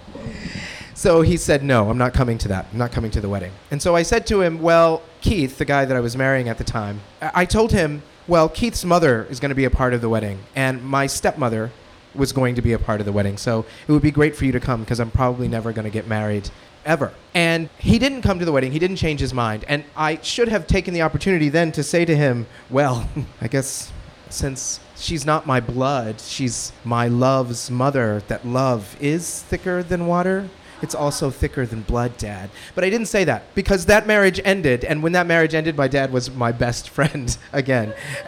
so 0.94 1.22
he 1.22 1.38
said, 1.38 1.64
no, 1.64 1.90
I'm 1.90 1.98
not 1.98 2.14
coming 2.14 2.38
to 2.40 2.48
that. 2.50 2.68
I'm 2.72 2.78
not 2.78 2.92
coming 2.92 3.12
to 3.12 3.22
the 3.22 3.30
wedding. 3.30 3.52
And 3.72 3.82
so 3.82 3.96
I 3.96 4.04
said 4.04 4.26
to 4.28 4.42
him, 4.42 4.62
well, 4.62 5.02
Keith, 5.22 5.58
the 5.58 5.66
guy 5.66 5.86
that 5.86 5.96
I 5.96 6.00
was 6.00 6.18
marrying 6.18 6.50
at 6.50 6.58
the 6.58 6.64
time, 6.64 7.02
I 7.22 7.32
I 7.34 7.46
told 7.46 7.72
him, 7.72 8.02
well, 8.28 8.50
Keith's 8.50 8.84
mother 8.84 9.28
is 9.30 9.40
going 9.40 9.50
to 9.50 9.56
be 9.56 9.66
a 9.66 9.70
part 9.70 9.94
of 9.94 10.02
the 10.02 10.10
wedding, 10.10 10.40
and 10.56 10.84
my 10.84 11.06
stepmother 11.06 11.70
was 12.16 12.32
going 12.32 12.56
to 12.56 12.62
be 12.62 12.74
a 12.74 12.80
part 12.80 13.00
of 13.00 13.06
the 13.06 13.12
wedding. 13.12 13.38
So 13.38 13.66
it 13.88 13.92
would 13.92 14.02
be 14.02 14.12
great 14.12 14.36
for 14.36 14.46
you 14.46 14.52
to 14.52 14.60
come 14.60 14.82
because 14.82 15.00
I'm 15.00 15.12
probably 15.12 15.48
never 15.48 15.72
going 15.72 15.86
to 15.86 15.92
get 15.92 16.08
married 16.08 16.50
ever. 16.86 17.14
And 17.34 17.70
he 17.78 18.00
didn't 18.00 18.22
come 18.22 18.40
to 18.40 18.46
the 18.46 18.52
wedding. 18.52 18.72
He 18.72 18.80
didn't 18.80 18.98
change 18.98 19.20
his 19.20 19.34
mind. 19.34 19.66
And 19.68 19.84
I 19.96 20.20
should 20.22 20.48
have 20.48 20.68
taken 20.68 20.94
the 20.94 21.02
opportunity 21.02 21.50
then 21.50 21.72
to 21.74 21.84
say 21.84 22.06
to 22.06 22.16
him, 22.16 22.48
well, 22.70 23.10
I 23.42 23.48
guess 23.48 23.92
since 24.30 24.80
she's 24.96 25.26
not 25.26 25.46
my 25.46 25.60
blood, 25.60 26.20
she's 26.22 26.72
my 26.84 27.08
love's 27.08 27.70
mother, 27.70 28.22
that 28.28 28.46
love 28.46 28.96
is 29.00 29.42
thicker 29.44 29.84
than 29.84 30.08
water. 30.08 30.50
It's 30.82 30.96
also 30.96 31.30
thicker 31.30 31.66
than 31.66 31.82
blood, 31.82 32.18
Dad. 32.18 32.50
But 32.74 32.84
I 32.84 32.90
didn't 32.90 33.08
say 33.08 33.24
that 33.24 33.54
because 33.56 33.86
that 33.86 34.08
marriage 34.08 34.40
ended, 34.44 34.84
and 34.84 35.02
when 35.02 35.14
that 35.14 35.28
marriage 35.28 35.54
ended, 35.54 35.78
my 35.78 35.88
dad 35.88 36.12
was 36.12 36.32
my 36.32 36.52
best 36.52 36.90
friend 36.96 37.38
again. 37.54 37.94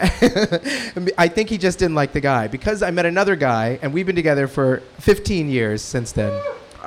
I 1.18 1.28
think 1.28 1.50
he 1.50 1.58
just 1.58 1.78
didn't 1.78 1.94
like 1.94 2.12
the 2.12 2.20
guy 2.20 2.48
because 2.48 2.82
I 2.82 2.90
met 2.90 3.06
another 3.06 3.36
guy, 3.36 3.78
and 3.82 3.92
we've 3.92 4.06
been 4.06 4.16
together 4.16 4.48
for 4.48 4.82
15 4.98 5.48
years 5.50 5.82
since 5.82 6.12
then. 6.12 6.32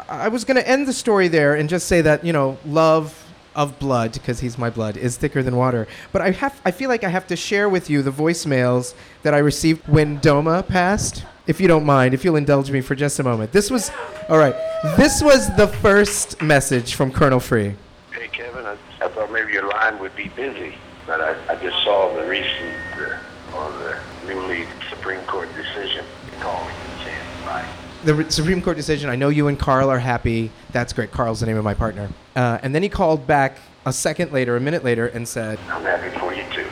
I 0.10 0.30
was 0.30 0.46
going 0.46 0.58
to 0.58 0.68
end 0.68 0.88
the 0.88 0.94
story 0.94 1.28
there 1.28 1.56
and 1.56 1.70
just 1.70 1.88
say 1.88 2.02
that, 2.02 2.26
you 2.26 2.34
know, 2.34 2.58
love 2.66 3.21
of 3.56 3.80
blood 3.80 4.14
because 4.14 4.40
he's 4.40 4.58
my 4.58 4.70
blood 4.70 4.98
is 4.98 5.18
thicker 5.18 5.44
than 5.44 5.56
water. 5.56 5.88
But 6.12 6.22
I 6.22 6.32
have 6.32 6.60
I 6.66 6.72
feel 6.72 6.90
like 6.90 7.04
I 7.04 7.10
have 7.10 7.28
to 7.28 7.36
share 7.36 7.70
with 7.70 7.90
you 7.90 8.02
the 8.02 8.12
voicemails 8.12 8.94
that 9.24 9.34
I 9.34 9.40
received 9.40 9.88
when 9.88 10.20
DOMA 10.20 10.64
passed. 10.64 11.24
If 11.48 11.60
you 11.60 11.68
don't 11.68 11.86
mind, 11.86 12.14
if 12.14 12.24
you'll 12.24 12.36
indulge 12.36 12.72
me 12.72 12.82
for 12.82 12.96
just 12.96 13.20
a 13.20 13.24
moment. 13.24 13.52
This 13.52 13.70
was 13.70 13.92
all 14.30 14.38
right. 14.38 14.56
This 14.98 15.22
was 15.22 15.56
the 15.58 15.68
first 15.68 16.42
message 16.42 16.96
from 16.96 17.12
Colonel 17.12 17.40
Free. 17.40 17.76
Hey, 18.12 18.28
Kevin, 18.28 18.66
I, 18.66 18.78
I 19.02 19.10
thought 19.10 19.32
maybe 19.32 19.52
your 19.52 19.68
line 19.68 20.00
would 20.00 20.16
be 20.16 20.30
busy, 20.30 20.76
but 21.06 21.20
I, 21.20 21.36
I 21.52 21.56
just 21.56 21.84
saw 21.84 22.14
the 22.16 22.28
recent, 22.28 22.76
uh, 22.98 23.58
on 23.58 23.72
the 23.80 23.98
newly 24.28 24.66
Supreme 24.90 25.22
Court 25.22 25.50
decision. 25.56 26.06
Call 26.40 26.64
me 26.66 26.74
and 26.74 27.04
saying 27.04 27.46
bye. 27.46 27.91
The 28.04 28.26
Supreme 28.32 28.62
Court 28.62 28.78
decision. 28.78 29.10
I 29.10 29.16
know 29.16 29.30
you 29.30 29.48
and 29.48 29.60
Carl 29.60 29.90
are 29.90 30.00
happy. 30.00 30.50
That's 30.72 30.92
great. 30.92 31.12
Carl's 31.12 31.42
the 31.42 31.46
name 31.46 31.58
of 31.58 31.64
my 31.64 31.76
partner. 31.76 32.10
Uh, 32.36 32.58
and 32.64 32.74
then 32.74 32.82
he 32.82 32.90
called 32.90 33.28
back 33.28 33.58
a 33.86 33.94
second 33.94 34.32
later, 34.32 34.56
a 34.56 34.60
minute 34.60 34.84
later, 34.84 35.08
and 35.08 35.28
said, 35.28 35.60
I'm 35.70 35.84
happy 35.84 36.10
for 36.18 36.34
you 36.34 36.44
too. 36.52 36.68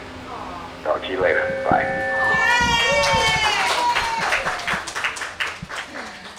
Talk 0.84 1.02
to 1.04 1.12
you 1.12 1.20
later. 1.20 1.66
Bye. 1.70 1.86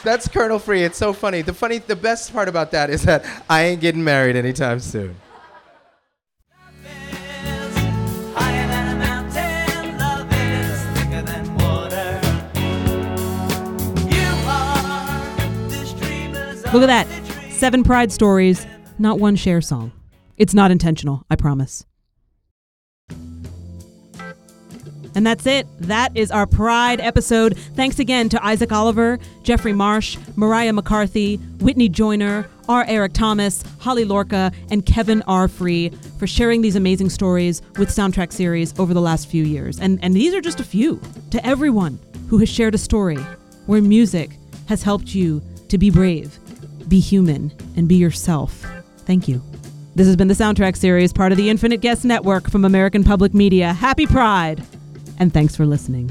"That's 0.03 0.27
Colonel 0.29 0.59
Free." 0.59 0.83
It's 0.83 0.99
so 0.99 1.13
funny. 1.13 1.43
The 1.43 1.53
funny, 1.53 1.79
the 1.79 1.95
best 1.97 2.33
part 2.33 2.49
about 2.49 2.71
that 2.73 2.91
is 2.91 3.03
that 3.03 3.25
I 3.49 3.65
ain't 3.65 3.81
getting 3.81 4.03
married 4.03 4.35
anytime 4.35 4.81
soon. 4.81 5.17
Look 16.73 16.85
at 16.85 16.87
that. 16.87 17.09
Seven 17.51 17.83
pride 17.83 18.13
stories, 18.13 18.65
not 18.99 19.19
one 19.19 19.35
Cher 19.35 19.61
song. 19.61 19.91
It's 20.37 20.55
not 20.55 20.71
intentional, 20.71 21.25
I 21.29 21.35
promise. 21.35 21.85
And 25.17 25.27
that's 25.27 25.47
it. 25.47 25.67
That 25.81 26.17
is 26.17 26.31
our 26.31 26.47
Pride 26.47 27.01
episode. 27.01 27.59
Thanks 27.75 27.99
again 27.99 28.29
to 28.29 28.45
Isaac 28.45 28.71
Oliver, 28.71 29.19
Jeffrey 29.43 29.73
Marsh, 29.73 30.17
Mariah 30.37 30.73
MacCarthy, 30.73 31.37
Whitney 31.59 31.89
Joiner, 31.89 32.49
R. 32.69 32.85
Eric 32.87 33.15
Thomas, 33.15 33.65
Holly 33.81 34.05
Lorka, 34.05 34.55
and 34.71 34.87
Kevin 34.87 35.23
R. 35.27 35.49
Free 35.49 35.89
for 36.21 36.29
sharing 36.29 36.63
these 36.63 36.77
amazing 36.77 37.11
stories 37.11 37.63
with 37.79 37.89
Soundtrack 37.89 38.33
Series 38.33 38.79
over 38.79 38.95
the 38.95 39.01
last 39.01 39.29
few 39.29 39.43
years. 39.43 39.81
And, 39.81 39.99
and 40.05 40.15
these 40.15 40.33
are 40.35 40.41
just 40.41 40.61
a 40.61 40.65
few. 40.65 41.01
To 41.33 41.45
everyone 41.45 41.99
who 42.29 42.39
has 42.39 42.49
shared 42.49 42.77
a 42.77 42.79
story 42.79 43.19
where 43.67 43.83
music 43.83 44.31
has 44.69 44.85
helped 44.85 45.17
you 45.17 45.43
to 45.69 45.79
be 45.79 45.91
brave, 45.91 46.39
be 46.91 47.01
human, 47.01 47.53
and 47.77 47.89
be 47.89 47.95
yourself, 47.95 48.67
thank 49.07 49.29
you. 49.29 49.41
This 49.95 50.07
has 50.07 50.17
been 50.17 50.29
the 50.29 50.35
Soundtrack 50.35 50.77
Series, 50.77 51.13
part 51.13 51.33
of 51.33 51.39
the 51.39 51.49
Infinite 51.49 51.81
Guest 51.81 52.05
Network 52.05 52.51
from 52.51 52.67
American 52.67 53.03
Public 53.03 53.33
Media. 53.33 53.73
Happy 53.73 54.07
Pride! 54.07 54.63
and 55.21 55.33
thanks 55.33 55.55
for 55.55 55.67
listening. 55.67 56.11